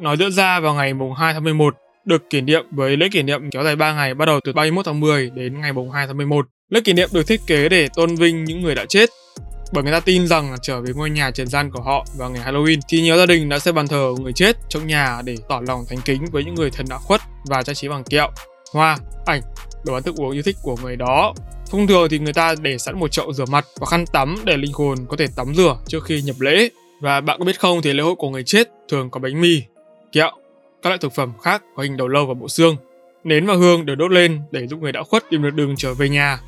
[0.00, 1.74] Nó diễn ra vào ngày mùng 2 tháng 11
[2.08, 4.86] được kỷ niệm với lễ kỷ niệm kéo dài 3 ngày bắt đầu từ 31
[4.86, 6.46] tháng 10 đến ngày 2 tháng 11.
[6.70, 9.10] Lễ kỷ niệm được thiết kế để tôn vinh những người đã chết,
[9.72, 12.42] bởi người ta tin rằng trở về ngôi nhà trần gian của họ vào ngày
[12.44, 15.60] Halloween thì nhiều gia đình đã xây bàn thờ người chết trong nhà để tỏ
[15.68, 18.30] lòng thành kính với những người thân đã khuất và trang trí bằng kẹo,
[18.72, 19.42] hoa, ảnh,
[19.84, 21.34] đồ ăn thức uống yêu thích của người đó.
[21.70, 24.56] Thông thường thì người ta để sẵn một chậu rửa mặt và khăn tắm để
[24.56, 26.68] linh hồn có thể tắm rửa trước khi nhập lễ.
[27.00, 29.62] Và bạn có biết không thì lễ hội của người chết thường có bánh mì,
[30.12, 30.30] kẹo,
[30.82, 32.76] các loại thực phẩm khác có hình đầu lâu và bộ xương.
[33.24, 35.94] Nến và hương được đốt lên để giúp người đã khuất tìm được đường trở
[35.94, 36.40] về nhà.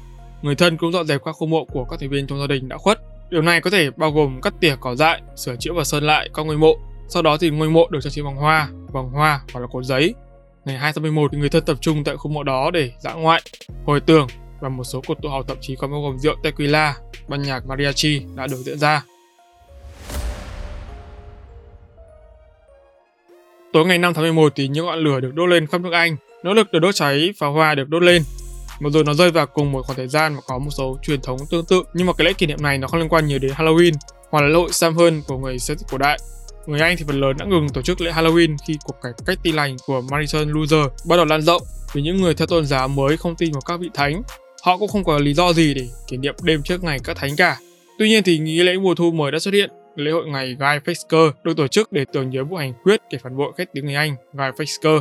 [0.42, 2.68] Người thân cũng dọn dẹp các khu mộ của các thành viên trong gia đình
[2.68, 3.00] đã khuất.
[3.30, 6.28] Điều này có thể bao gồm cắt tỉa cỏ dại, sửa chữa và sơn lại
[6.34, 6.74] các ngôi mộ.
[7.08, 9.84] Sau đó thì ngôi mộ được trang trí bằng hoa, vòng hoa hoặc là cột
[9.84, 10.14] giấy.
[10.64, 13.12] Ngày 2 tháng 11 thì người thân tập trung tại khu mộ đó để dã
[13.12, 13.42] ngoại,
[13.86, 14.26] hồi tưởng
[14.60, 16.96] và một số cuộc tụ họp thậm chí còn bao gồm rượu tequila,
[17.28, 19.02] ban nhạc mariachi đã được diễn ra.
[23.72, 26.16] Tối ngày 5 tháng 11 thì những ngọn lửa được đốt lên khắp nước Anh,
[26.42, 28.22] nỗ lực được đốt cháy pháo hoa được đốt lên.
[28.80, 31.20] Mặc dù nó rơi vào cùng một khoảng thời gian và có một số truyền
[31.20, 33.38] thống tương tự, nhưng mà cái lễ kỷ niệm này nó không liên quan nhiều
[33.38, 33.92] đến Halloween
[34.30, 36.18] hoặc là lễ hội Samhain của người Celtic cổ đại.
[36.66, 39.38] Người Anh thì phần lớn đã ngừng tổ chức lễ Halloween khi cuộc cải cách
[39.42, 42.88] tin lành của Martin Luther bắt đầu lan rộng vì những người theo tôn giáo
[42.88, 44.22] mới không tin vào các vị thánh.
[44.62, 47.36] Họ cũng không có lý do gì để kỷ niệm đêm trước ngày các thánh
[47.36, 47.56] cả.
[47.98, 49.70] Tuy nhiên thì nghi lễ mùa thu mới đã xuất hiện
[50.04, 53.18] lễ hội ngày Guy Fawkes được tổ chức để tưởng nhớ vụ hành quyết kẻ
[53.18, 55.00] phản bội khét tiếng người Anh Guy Fawkes.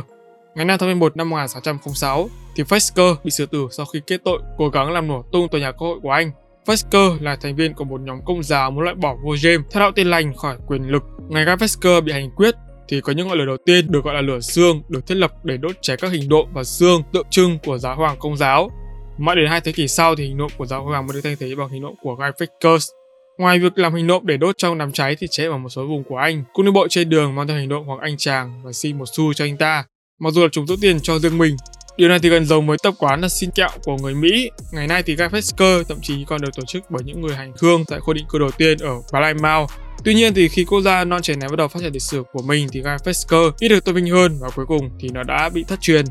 [0.54, 4.40] Ngày 5 tháng 11 năm 1606 thì Fawkes bị xử tử sau khi kết tội
[4.58, 6.30] cố gắng làm nổ tung tòa nhà quốc hội của Anh.
[6.66, 9.80] Fawkes là thành viên của một nhóm công giáo muốn loại bỏ vua James theo
[9.80, 11.02] đạo tin lành khỏi quyền lực.
[11.28, 12.54] Ngày Guy Fawkes bị hành quyết,
[12.88, 15.32] thì có những ngọn lửa đầu tiên được gọi là lửa xương được thiết lập
[15.44, 18.70] để đốt cháy các hình nộm và xương tượng trưng của giáo hoàng công giáo.
[19.18, 21.36] Mãi đến hai thế kỷ sau thì hình nộm của giáo hoàng mới được thay
[21.40, 22.99] thế bằng hình nộm của Guy Fawkes.
[23.40, 25.86] Ngoài việc làm hình nộm để đốt trong đám cháy thì trẻ ở một số
[25.86, 28.62] vùng của Anh cũng đi bộ trên đường mang theo hình nộm hoặc anh chàng
[28.64, 29.84] và xin một xu cho anh ta.
[30.20, 31.56] Mặc dù là chúng giữ tiền cho riêng mình.
[31.96, 34.50] Điều này thì gần giống với tập quán là xin kẹo của người Mỹ.
[34.72, 37.52] Ngày nay thì Guy Fawkes thậm chí còn được tổ chức bởi những người hành
[37.60, 39.70] hương tại khu định cư đầu tiên ở Plymouth.
[40.04, 42.22] Tuy nhiên thì khi quốc gia non trẻ này bắt đầu phát triển lịch sử
[42.32, 45.22] của mình thì Guy Fawkes ít được tôn vinh hơn và cuối cùng thì nó
[45.22, 46.04] đã bị thất truyền.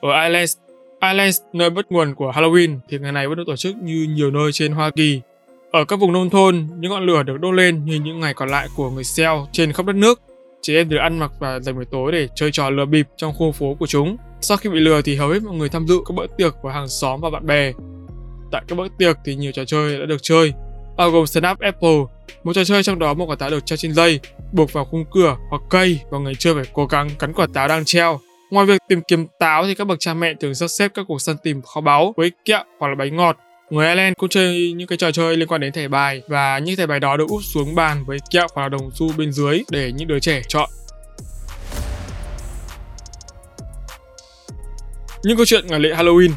[0.00, 0.56] Ở Ireland,
[1.00, 4.30] Ireland, nơi bắt nguồn của Halloween, thì ngày này vẫn được tổ chức như nhiều
[4.30, 5.20] nơi trên Hoa Kỳ.
[5.70, 8.48] Ở các vùng nông thôn, những ngọn lửa được đốt lên như những ngày còn
[8.48, 10.20] lại của người Celt trên khắp đất nước.
[10.62, 13.32] Trẻ em được ăn mặc và dành buổi tối để chơi trò lừa bịp trong
[13.34, 14.16] khu phố của chúng.
[14.40, 16.68] Sau khi bị lừa thì hầu hết mọi người tham dự các bữa tiệc của
[16.68, 17.72] hàng xóm và bạn bè.
[18.52, 20.52] Tại các bữa tiệc thì nhiều trò chơi đã được chơi,
[20.96, 21.98] bao gồm Snap Apple,
[22.44, 24.20] một trò chơi trong đó một quả táo được treo trên dây,
[24.52, 27.68] buộc vào khung cửa hoặc cây và người chơi phải cố gắng cắn quả táo
[27.68, 30.90] đang treo Ngoài việc tìm kiếm táo thì các bậc cha mẹ thường sắp xếp
[30.94, 33.36] các cuộc săn tìm kho báu với kẹo hoặc là bánh ngọt.
[33.70, 36.76] Người Ireland cũng chơi những cái trò chơi liên quan đến thẻ bài và những
[36.76, 39.62] thẻ bài đó được úp xuống bàn với kẹo hoặc là đồng xu bên dưới
[39.70, 40.70] để những đứa trẻ chọn.
[45.22, 46.30] Những câu chuyện ngày lễ Halloween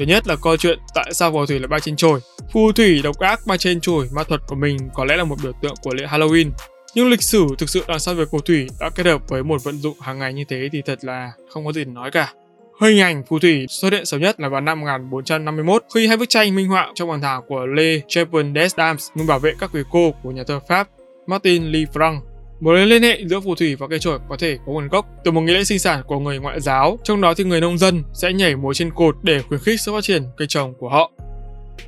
[0.00, 2.20] Thứ nhất là câu chuyện tại sao phù thủy lại bay trên chổi.
[2.52, 5.36] Phù thủy độc ác bay trên chổi ma thuật của mình có lẽ là một
[5.42, 6.50] biểu tượng của lễ Halloween.
[6.94, 9.64] Nhưng lịch sử thực sự đằng sau việc phù thủy đã kết hợp với một
[9.64, 12.32] vận dụng hàng ngày như thế thì thật là không có gì để nói cả.
[12.80, 16.28] Hình ảnh phù thủy xuất hiện sớm nhất là vào năm 1451 khi hai bức
[16.28, 19.70] tranh minh họa trong bàn thảo của Le Chapin des Dames nhằm bảo vệ các
[19.74, 20.88] quý cô của nhà thơ Pháp
[21.26, 22.20] Martin Lefranc.
[22.60, 25.30] Một liên hệ giữa phù thủy và cây trổi có thể có nguồn gốc từ
[25.30, 28.02] một nghi lễ sinh sản của người ngoại giáo, trong đó thì người nông dân
[28.12, 31.12] sẽ nhảy múa trên cột để khuyến khích sự phát triển cây trồng của họ.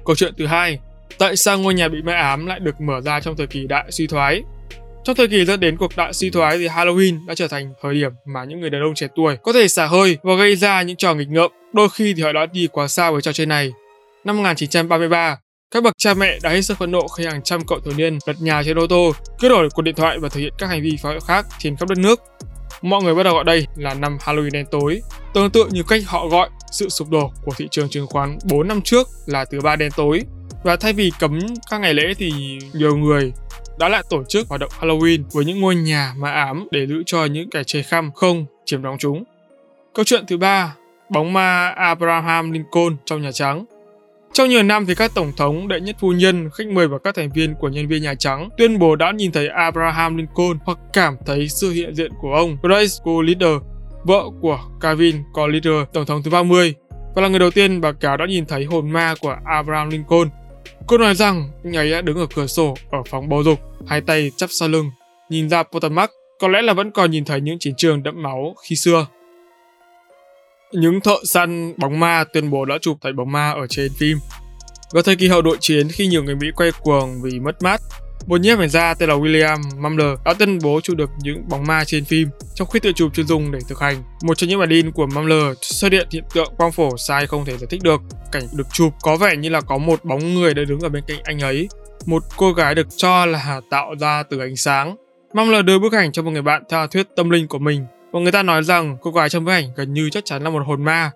[0.05, 0.79] Câu chuyện thứ hai,
[1.19, 3.85] tại sao ngôi nhà bị ma ám lại được mở ra trong thời kỳ đại
[3.91, 4.43] suy thoái?
[5.05, 7.95] Trong thời kỳ dẫn đến cuộc đại suy thoái thì Halloween đã trở thành thời
[7.95, 10.83] điểm mà những người đàn ông trẻ tuổi có thể xả hơi và gây ra
[10.83, 11.51] những trò nghịch ngợm.
[11.73, 13.73] Đôi khi thì họ đã đi quá xa với trò chơi này.
[14.25, 15.39] Năm 1933,
[15.71, 18.19] các bậc cha mẹ đã hết sức phẫn nộ khi hàng trăm cậu thiếu niên
[18.27, 20.83] lật nhà trên ô tô, cướp đổi cuộc điện thoại và thực hiện các hành
[20.83, 22.21] vi phá hoại khác trên khắp đất nước.
[22.83, 25.01] Mọi người bắt đầu gọi đây là năm Halloween đen tối,
[25.35, 28.69] tương tự như cách họ gọi sự sụp đổ của thị trường chứng khoán 4
[28.69, 30.23] năm trước là thứ ba đen tối.
[30.65, 31.39] Và thay vì cấm
[31.71, 32.33] các ngày lễ thì
[32.73, 33.33] nhiều người
[33.83, 37.03] đã lại tổ chức hoạt động Halloween với những ngôi nhà ma ám để giữ
[37.07, 39.25] cho những kẻ chơi khăm không chiếm đóng chúng.
[39.95, 40.75] Câu chuyện thứ ba,
[41.11, 43.65] bóng ma Abraham Lincoln trong Nhà Trắng.
[44.33, 47.15] Trong nhiều năm thì các tổng thống, đệ nhất phu nhân, khách mời và các
[47.15, 50.79] thành viên của nhân viên Nhà Trắng tuyên bố đã nhìn thấy Abraham Lincoln hoặc
[50.93, 53.47] cảm thấy sự hiện diện của ông Grace Coolidge,
[54.05, 56.75] vợ của Calvin Coolidge, tổng thống thứ 30,
[57.15, 60.29] và là người đầu tiên báo cáo đã nhìn thấy hồn ma của Abraham Lincoln
[60.87, 64.01] Cô nói rằng anh ấy đã đứng ở cửa sổ ở phòng bầu dục, hai
[64.01, 64.91] tay chắp sau lưng,
[65.31, 68.55] nhìn ra Potomac, có lẽ là vẫn còn nhìn thấy những chiến trường đẫm máu
[68.65, 69.07] khi xưa.
[70.73, 74.19] Những thợ săn bóng ma tuyên bố đã chụp thấy bóng ma ở trên phim.
[74.93, 77.81] Vào thời kỳ hậu đội chiến khi nhiều người Mỹ quay cuồng vì mất mát,
[78.27, 81.67] một nhiếp ảnh gia tên là William Mumler đã tuyên bố chụp được những bóng
[81.67, 83.97] ma trên phim trong khi tự chụp chuyên dùng để thực hành.
[84.23, 87.45] Một trong những bản in của Mumler xuất hiện hiện tượng quang phổ sai không
[87.45, 88.01] thể giải thích được.
[88.33, 91.05] Cảnh được chụp có vẻ như là có một bóng người đã đứng ở bên
[91.07, 91.69] cạnh anh ấy.
[92.07, 94.97] Một cô gái được cho là tạo ra từ ánh sáng.
[95.35, 98.21] Mumler đưa bức ảnh cho một người bạn theo thuyết tâm linh của mình và
[98.21, 100.63] người ta nói rằng cô gái trong bức ảnh gần như chắc chắn là một
[100.67, 101.11] hồn ma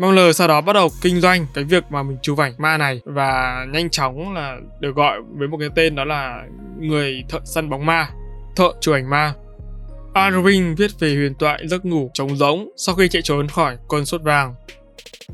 [0.00, 2.52] Vâng, Mong L sau đó bắt đầu kinh doanh cái việc mà mình chụp ảnh
[2.58, 6.42] ma này và nhanh chóng là được gọi với một cái tên đó là
[6.78, 8.10] người thợ săn bóng ma,
[8.56, 9.34] thợ chụp ảnh ma.
[10.14, 14.06] Irving viết về huyền thoại giấc ngủ trống rỗng sau khi chạy trốn khỏi cơn
[14.06, 14.54] sốt vàng.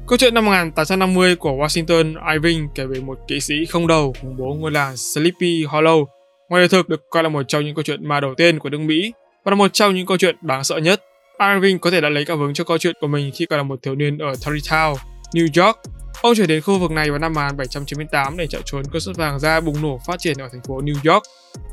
[0.07, 4.37] Câu chuyện năm 1850 của Washington Irving kể về một kỵ sĩ không đầu khủng
[4.37, 6.05] bố ngôi làng Sleepy Hollow.
[6.49, 8.69] Ngoài đời thực được coi là một trong những câu chuyện ma đầu tiên của
[8.69, 9.13] nước Mỹ
[9.45, 11.03] và là một trong những câu chuyện đáng sợ nhất
[11.39, 13.63] Irving có thể đã lấy cảm hứng cho câu chuyện của mình khi còn là
[13.63, 14.97] một thiếu niên ở Tarrytown,
[15.33, 15.77] New York.
[16.23, 19.39] Ông chuyển đến khu vực này vào năm 1798 để chạy trốn cơn sốt vàng
[19.39, 21.23] da bùng nổ phát triển ở thành phố New York.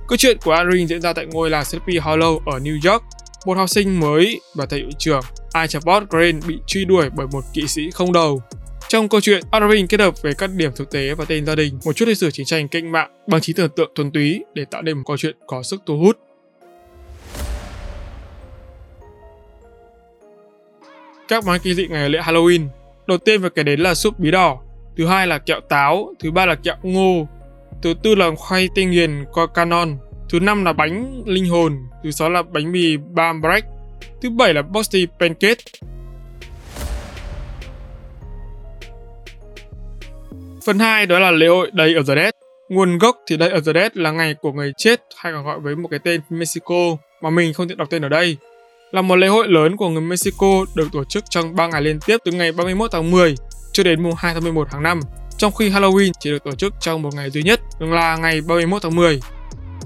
[0.08, 3.04] Câu chuyện của Irving diễn ra tại ngôi làng Sleepy Hollow ở New York.
[3.46, 5.22] Một học sinh mới và thầy hiệu trưởng
[5.62, 8.42] Ichabod Green bị truy đuổi bởi một kỵ sĩ không đầu.
[8.88, 11.80] Trong câu chuyện, Irving kết hợp với các điểm thực tế và tên gia đình,
[11.86, 14.66] một chút lịch sử chiến tranh cách mạng bằng trí tưởng tượng thuần túy để
[14.72, 16.18] tạo nên một câu chuyện có sức thu hút.
[21.28, 22.68] Các món kỳ dị ngày lễ Halloween.
[23.08, 24.60] Đầu tiên phải kể đến là súp bí đỏ,
[24.98, 27.28] thứ hai là kẹo táo, thứ ba là kẹo ngô,
[27.82, 29.98] thứ tư là khoai tây nghiền qua canon,
[30.30, 33.66] thứ năm là bánh linh hồn, thứ sáu là bánh mì bam break,
[34.22, 35.64] thứ bảy là Bosty pancake.
[40.66, 42.34] Phần 2 đó là lễ hội Day of the Dead.
[42.70, 45.60] Nguồn gốc thì Day of the Dead là ngày của người chết hay còn gọi
[45.60, 48.38] với một cái tên Mexico mà mình không tiện đọc tên ở đây
[48.94, 52.00] là một lễ hội lớn của người Mexico được tổ chức trong 3 ngày liên
[52.06, 53.36] tiếp từ ngày 31 tháng 10
[53.72, 55.00] cho đến mùng 2 tháng 11 hàng năm,
[55.38, 58.82] trong khi Halloween chỉ được tổ chức trong một ngày duy nhất, là ngày 31
[58.82, 59.20] tháng 10.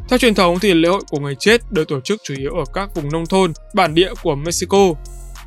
[0.09, 2.63] Theo truyền thống thì lễ hội của người chết được tổ chức chủ yếu ở
[2.73, 4.93] các vùng nông thôn, bản địa của Mexico.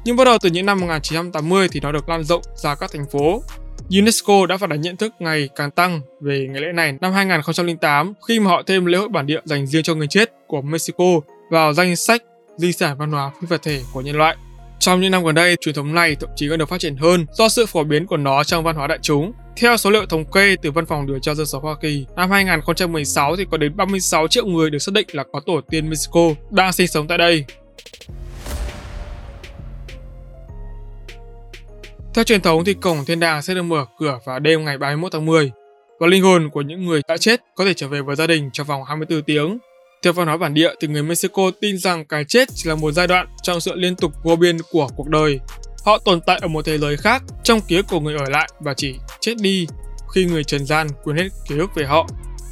[0.04, 3.06] Nhưng bắt đầu từ những năm 1980 thì nó được lan rộng ra các thành
[3.12, 3.42] phố.
[3.90, 8.12] UNESCO đã phản ánh nhận thức ngày càng tăng về ngày lễ này năm 2008
[8.28, 11.04] khi mà họ thêm lễ hội bản địa dành riêng cho người chết của Mexico
[11.50, 12.22] vào danh sách
[12.60, 14.36] di sản văn hóa phi vật thể của nhân loại.
[14.78, 17.26] Trong những năm gần đây, truyền thống này thậm chí còn được phát triển hơn
[17.32, 19.32] do sự phổ biến của nó trong văn hóa đại chúng.
[19.56, 22.30] Theo số liệu thống kê từ Văn phòng điều tra dân số Hoa Kỳ, năm
[22.30, 26.20] 2016 thì có đến 36 triệu người được xác định là có tổ tiên Mexico
[26.50, 27.44] đang sinh sống tại đây.
[32.14, 35.12] Theo truyền thống thì cổng thiên đàng sẽ được mở cửa vào đêm ngày 31
[35.12, 35.52] tháng 10
[36.00, 38.50] và linh hồn của những người đã chết có thể trở về với gia đình
[38.52, 39.58] trong vòng 24 tiếng
[40.02, 42.92] theo văn hóa bản địa thì người Mexico tin rằng cái chết chỉ là một
[42.92, 45.40] giai đoạn trong sự liên tục vô biên của cuộc đời.
[45.84, 48.48] Họ tồn tại ở một thế giới khác, trong ký ức của người ở lại
[48.60, 49.66] và chỉ chết đi
[50.14, 52.06] khi người trần gian quên hết ký ức về họ.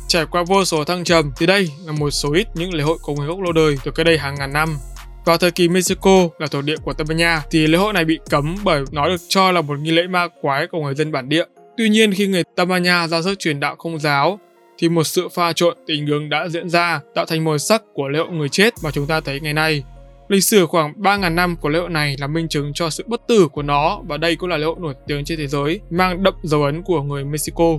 [0.08, 2.98] Trải qua vô số thăng trầm thì đây là một số ít những lễ hội
[3.02, 4.76] có nguồn gốc lâu đời từ cách đây hàng ngàn năm.
[5.24, 8.04] Vào thời kỳ Mexico là thổ địa của Tây Ban Nha thì lễ hội này
[8.04, 11.12] bị cấm bởi nó được cho là một nghi lễ ma quái của người dân
[11.12, 11.44] bản địa.
[11.76, 14.38] Tuy nhiên khi người Tây Ban Nha ra sức truyền đạo Công giáo
[14.78, 18.08] thì một sự pha trộn tình hướng đã diễn ra tạo thành màu sắc của
[18.08, 19.82] lễ hội người chết mà chúng ta thấy ngày nay.
[20.28, 23.20] Lịch sử khoảng 3.000 năm của lễ hội này là minh chứng cho sự bất
[23.28, 26.22] tử của nó và đây cũng là lễ hội nổi tiếng trên thế giới, mang
[26.22, 27.78] đậm dấu ấn của người Mexico.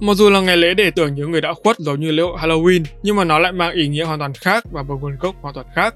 [0.00, 2.38] Mặc dù là ngày lễ để tưởng nhớ người đã khuất giống như lễ hội
[2.38, 5.34] Halloween, nhưng mà nó lại mang ý nghĩa hoàn toàn khác và một nguồn gốc
[5.42, 5.94] hoàn toàn khác.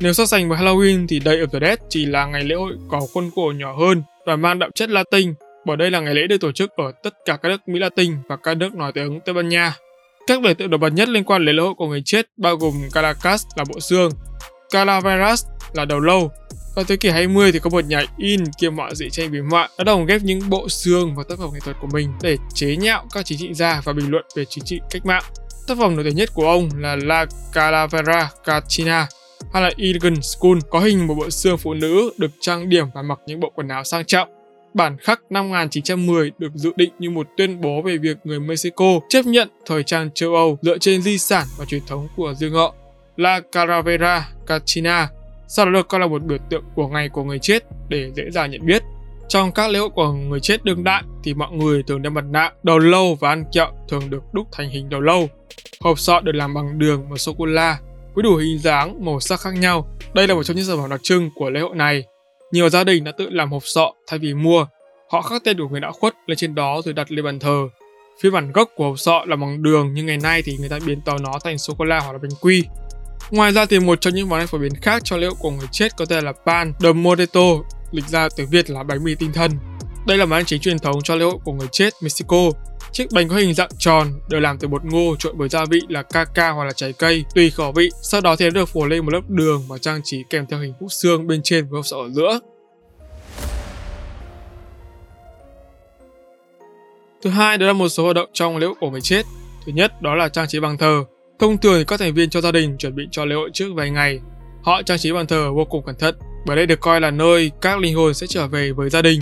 [0.00, 2.72] Nếu so sánh với Halloween thì Day of the Dead chỉ là ngày lễ hội
[2.88, 6.26] có khuôn khổ nhỏ hơn và mang đậm chất Latin, bởi đây là ngày lễ
[6.26, 9.20] được tổ chức ở tất cả các nước Mỹ Latin và các nước nói tiếng
[9.20, 9.76] Tây Ban Nha.
[10.26, 12.56] Các biểu tượng nổi bật nhất liên quan đến lễ hội của người chết bao
[12.56, 14.10] gồm Caracas là bộ xương,
[14.70, 16.30] Calaveras là đầu lâu.
[16.76, 19.68] Vào thế kỷ 20 thì có một nhà in kiêm họa dị tranh biếm họa
[19.78, 22.76] đã đồng ghép những bộ xương vào tác phẩm nghệ thuật của mình để chế
[22.76, 25.22] nhạo các chính trị gia và bình luận về chính trị cách mạng.
[25.68, 29.06] Tác phẩm nổi tiếng nhất của ông là La Calavera Catina
[29.52, 33.02] hay là Elegant School có hình một bộ xương phụ nữ được trang điểm và
[33.02, 34.41] mặc những bộ quần áo sang trọng.
[34.74, 39.00] Bản khắc năm 1910 được dự định như một tuyên bố về việc người Mexico
[39.08, 42.52] chấp nhận thời trang châu Âu dựa trên di sản và truyền thống của riêng
[42.52, 42.74] họ.
[43.16, 45.08] La Caravera Cachina
[45.54, 48.30] sau đó được coi là một biểu tượng của ngày của người chết để dễ
[48.30, 48.82] dàng nhận biết.
[49.28, 52.24] Trong các lễ hội của người chết đương đại thì mọi người thường đeo mặt
[52.30, 55.28] nạ, đầu lâu và ăn kẹo thường được đúc thành hình đầu lâu.
[55.80, 57.78] Hộp sọ được làm bằng đường và sô cô la
[58.14, 59.88] với đủ hình dáng, màu sắc khác nhau.
[60.14, 62.04] Đây là một trong những sản phẩm đặc trưng của lễ hội này.
[62.52, 64.66] Nhiều gia đình đã tự làm hộp sọ thay vì mua.
[65.10, 67.68] Họ khắc tên của người đã khuất lên trên đó rồi đặt lên bàn thờ.
[68.20, 70.78] Phía bản gốc của hộp sọ là bằng đường nhưng ngày nay thì người ta
[70.86, 72.64] biến tàu nó thành sô cô la hoặc là bánh quy.
[73.30, 75.50] Ngoài ra thì một trong những món ăn phổ biến khác cho lễ hội của
[75.50, 77.40] người chết có tên là pan de muerto,
[77.90, 79.50] lịch ra tiếng Việt là bánh mì tinh thần.
[80.06, 82.50] Đây là món ăn chính truyền thống cho lễ hội của người chết Mexico.
[82.92, 85.80] Chiếc bánh có hình dạng tròn, được làm từ bột ngô trộn với gia vị
[85.88, 87.90] là caca hoặc là trái cây, tùy khẩu vị.
[88.02, 90.60] Sau đó thì nó được phủ lên một lớp đường và trang trí kèm theo
[90.60, 92.40] hình khúc xương bên trên với hộp sọ ở giữa.
[97.22, 99.26] Thứ hai đó là một số hoạt động trong lễ hội của người chết.
[99.66, 101.04] Thứ nhất đó là trang trí bàn thờ.
[101.38, 103.68] Thông thường thì các thành viên cho gia đình chuẩn bị cho lễ hội trước
[103.74, 104.20] vài ngày.
[104.62, 106.14] Họ trang trí bàn thờ vô cùng cẩn thận,
[106.46, 109.20] bởi đây được coi là nơi các linh hồn sẽ trở về với gia đình.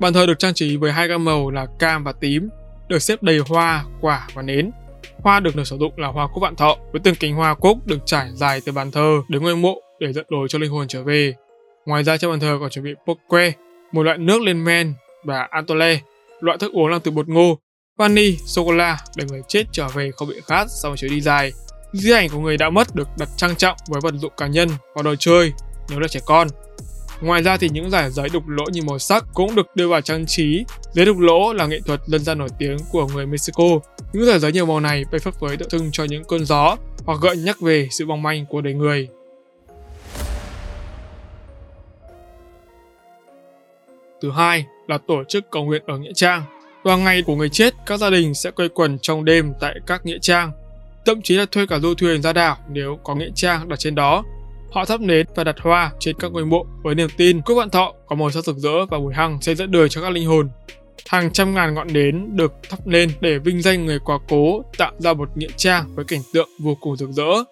[0.00, 2.48] Bàn thờ được trang trí với hai gam màu là cam và tím,
[2.88, 4.70] được xếp đầy hoa, quả và nến.
[5.18, 7.86] Hoa được được sử dụng là hoa cúc vạn thọ, với từng cánh hoa cúc
[7.86, 10.88] được trải dài từ bàn thờ đến ngôi mộ để dẫn lối cho linh hồn
[10.88, 11.34] trở về.
[11.86, 13.52] Ngoài ra trong bàn thờ còn chuẩn bị poke,
[13.92, 16.00] một loại nước lên men và antole,
[16.40, 17.58] loại thức uống làm từ bột ngô
[17.98, 21.10] vani, sô cô la để người chết trở về không bị khát sau một chuyến
[21.10, 21.52] đi dài.
[21.92, 24.68] Di ảnh của người đã mất được đặt trang trọng với vật dụng cá nhân
[24.94, 25.52] và đồ chơi
[25.90, 26.48] nếu là trẻ con.
[27.20, 30.00] Ngoài ra thì những giải giấy đục lỗ như màu sắc cũng được đưa vào
[30.00, 30.64] trang trí.
[30.92, 33.64] Giấy đục lỗ là nghệ thuật dân gian nổi tiếng của người Mexico.
[34.12, 36.76] Những giải giấy nhiều màu này bay phấp phới tượng trưng cho những cơn gió
[37.06, 39.08] hoặc gợi nhắc về sự mong manh của đời người.
[44.22, 46.42] Thứ hai là tổ chức cầu nguyện ở nghĩa trang.
[46.82, 50.06] Vào ngày của người chết, các gia đình sẽ quây quần trong đêm tại các
[50.06, 50.52] nghĩa trang.
[51.04, 53.94] Thậm chí là thuê cả du thuyền ra đảo nếu có nghĩa trang đặt trên
[53.94, 54.24] đó.
[54.72, 57.70] Họ thắp nến và đặt hoa trên các ngôi mộ với niềm tin quốc vạn
[57.70, 60.26] thọ có màu sắc rực rỡ và mùi hăng sẽ dẫn đời cho các linh
[60.26, 60.48] hồn.
[61.08, 64.92] Hàng trăm ngàn ngọn nến được thắp lên để vinh danh người quá cố, tạo
[64.98, 67.44] ra một nghĩa trang với cảnh tượng vô cùng rực rỡ.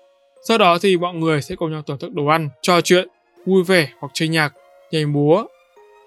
[0.49, 3.09] Sau đó thì mọi người sẽ cùng nhau thưởng thức đồ ăn, trò chuyện,
[3.47, 4.53] vui vẻ hoặc chơi nhạc,
[4.91, 5.45] nhảy múa.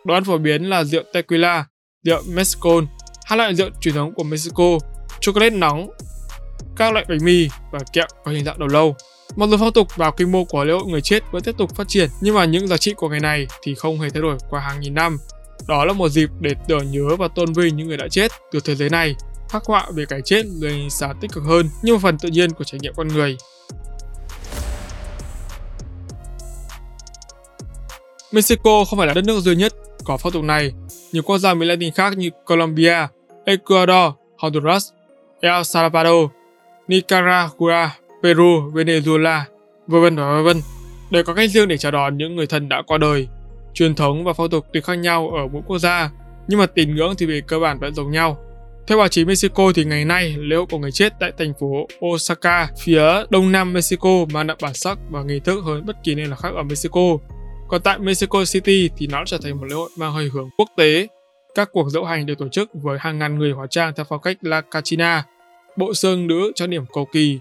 [0.06, 1.66] Đồ ăn phổ biến là rượu tequila,
[2.04, 2.86] rượu mezcal
[3.26, 4.78] hai loại rượu truyền thống của Mexico,
[5.20, 5.90] chocolate nóng,
[6.78, 8.96] các loại bánh mì và kẹo có hình dạng đầu lâu.
[9.36, 11.76] Mặc dù phong tục và quy mô của lễ hội người chết vẫn tiếp tục
[11.76, 14.38] phát triển, nhưng mà những giá trị của ngày này thì không hề thay đổi
[14.50, 15.18] qua hàng nghìn năm.
[15.68, 18.60] Đó là một dịp để tưởng nhớ và tôn vinh những người đã chết từ
[18.66, 19.16] thế giới này,
[19.50, 22.30] khắc họa về cái chết lên ánh sáng tích cực hơn như một phần tự
[22.30, 23.38] nhiên của trải nghiệm con người.
[28.32, 30.74] Mexico không phải là đất nước duy nhất có phong tục này.
[31.12, 33.08] Nhiều quốc gia Mỹ Latin khác như Colombia,
[33.46, 34.90] Ecuador, Honduras,
[35.42, 36.30] El Salvador,
[36.88, 37.90] Nicaragua,
[38.24, 39.42] Peru, Venezuela,
[39.88, 40.58] vân và vân
[41.12, 43.28] đều có cách riêng để chào đón những người thân đã qua đời.
[43.74, 46.12] Truyền thống và phong tục tuy khác nhau ở mỗi quốc gia,
[46.48, 48.38] nhưng mà tín ngưỡng thì về cơ bản vẫn giống nhau.
[48.88, 51.88] Theo báo chí Mexico thì ngày nay, lễ hội của người chết tại thành phố
[52.06, 56.16] Osaka, phía đông nam Mexico mang đậm bản sắc và nghi thức hơn bất kỳ
[56.16, 57.02] nơi nào khác ở Mexico.
[57.68, 60.70] Còn tại Mexico City thì nó trở thành một lễ hội mang hơi hướng quốc
[60.78, 61.08] tế.
[61.56, 64.22] Các cuộc diễu hành được tổ chức với hàng ngàn người hóa trang theo phong
[64.22, 65.24] cách La Cachina,
[65.78, 67.40] bộ xương nữ cho điểm cầu kỳ,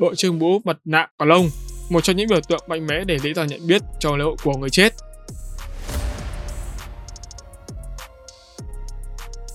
[0.00, 1.50] đội trưng mũ mặt nạ có lông,
[1.90, 4.36] một trong những biểu tượng mạnh mẽ để dễ dàng nhận biết trong lễ hội
[4.42, 4.94] của người chết.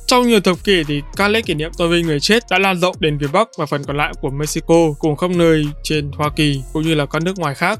[0.07, 2.79] Trong nhiều thập kỷ thì các lễ kỷ niệm tôn vinh người chết đã lan
[2.79, 6.29] rộng đến phía Bắc và phần còn lại của Mexico cùng khắp nơi trên Hoa
[6.35, 7.79] Kỳ cũng như là các nước ngoài khác.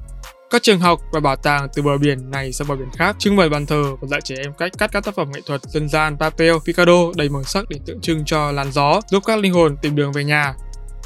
[0.50, 3.36] Các trường học và bảo tàng từ bờ biển này sang bờ biển khác trưng
[3.36, 5.90] bày bàn thờ và dạy trẻ em cách cắt các tác phẩm nghệ thuật dân
[5.90, 9.54] gian papel, picado đầy màu sắc để tượng trưng cho làn gió, giúp các linh
[9.54, 10.54] hồn tìm đường về nhà.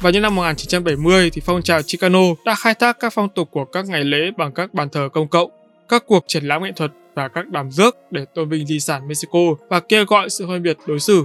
[0.00, 3.64] Vào những năm 1970 thì phong trào Chicano đã khai thác các phong tục của
[3.64, 5.50] các ngày lễ bằng các bàn thờ công cộng,
[5.88, 9.08] các cuộc triển lãm nghệ thuật và các đám rước để tôn vinh di sản
[9.08, 9.38] Mexico
[9.68, 11.24] và kêu gọi sự phân biệt đối xử.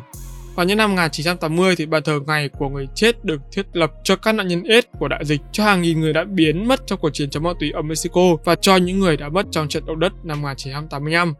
[0.55, 4.15] Vào những năm 1980 thì bàn thờ ngày của người chết được thiết lập cho
[4.15, 6.99] các nạn nhân AIDS của đại dịch, cho hàng nghìn người đã biến mất trong
[6.99, 9.85] cuộc chiến chống ma túy ở Mexico và cho những người đã mất trong trận
[9.85, 11.33] động đất năm 1985.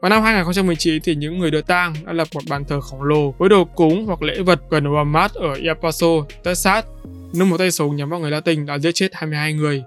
[0.00, 3.30] Vào năm 2019 thì những người đưa tang đã lập một bàn thờ khổng lồ
[3.38, 6.06] với đồ cúng hoặc lễ vật gần Walmart ở El Paso,
[6.44, 6.84] Texas,
[7.34, 9.82] nơi một tay súng nhắm vào người Latin đã giết chết 22 người.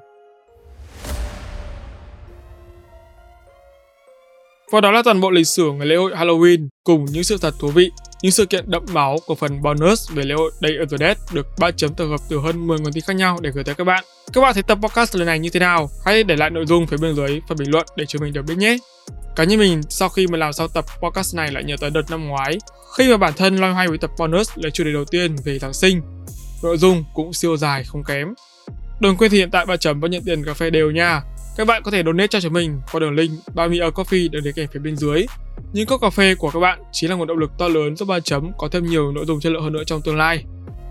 [4.72, 7.54] Và đó là toàn bộ lịch sử ngày lễ hội Halloween cùng những sự thật
[7.60, 7.92] thú vị,
[8.22, 11.18] những sự kiện đậm máu của phần bonus về lễ hội Day of the Dead
[11.34, 13.76] được ba chấm tổng hợp từ hơn 10 nguồn tin khác nhau để gửi tới
[13.76, 14.04] các bạn.
[14.34, 15.90] Các bạn thấy tập podcast lần này như thế nào?
[16.06, 18.46] Hãy để lại nội dung phía bên dưới phần bình luận để chúng mình được
[18.48, 18.78] biết nhé.
[19.36, 22.10] Cá nhân mình, sau khi mà làm sau tập podcast này lại nhớ tới đợt
[22.10, 22.58] năm ngoái,
[22.98, 25.60] khi mà bản thân loay hoay với tập bonus là chủ đề đầu tiên về
[25.60, 26.02] Giáng sinh.
[26.64, 28.34] Nội dung cũng siêu dài không kém.
[29.00, 31.22] Đừng quên thì hiện tại ba chấm vẫn nhận tiền cà phê đều nha.
[31.60, 34.32] Các bạn có thể donate cho chúng mình qua đường link Buy Me a Coffee
[34.32, 35.26] được để kèm phía bên dưới.
[35.74, 38.08] Những cốc cà phê của các bạn chính là nguồn động lực to lớn giúp
[38.08, 40.46] ba chấm có thêm nhiều nội dung chất lượng hơn nữa trong tương lai.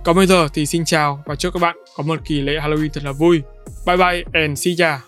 [0.05, 2.89] Còn bây giờ thì xin chào và chúc các bạn có một kỳ lễ Halloween
[2.93, 3.43] thật là vui.
[3.87, 5.08] Bye bye and see ya!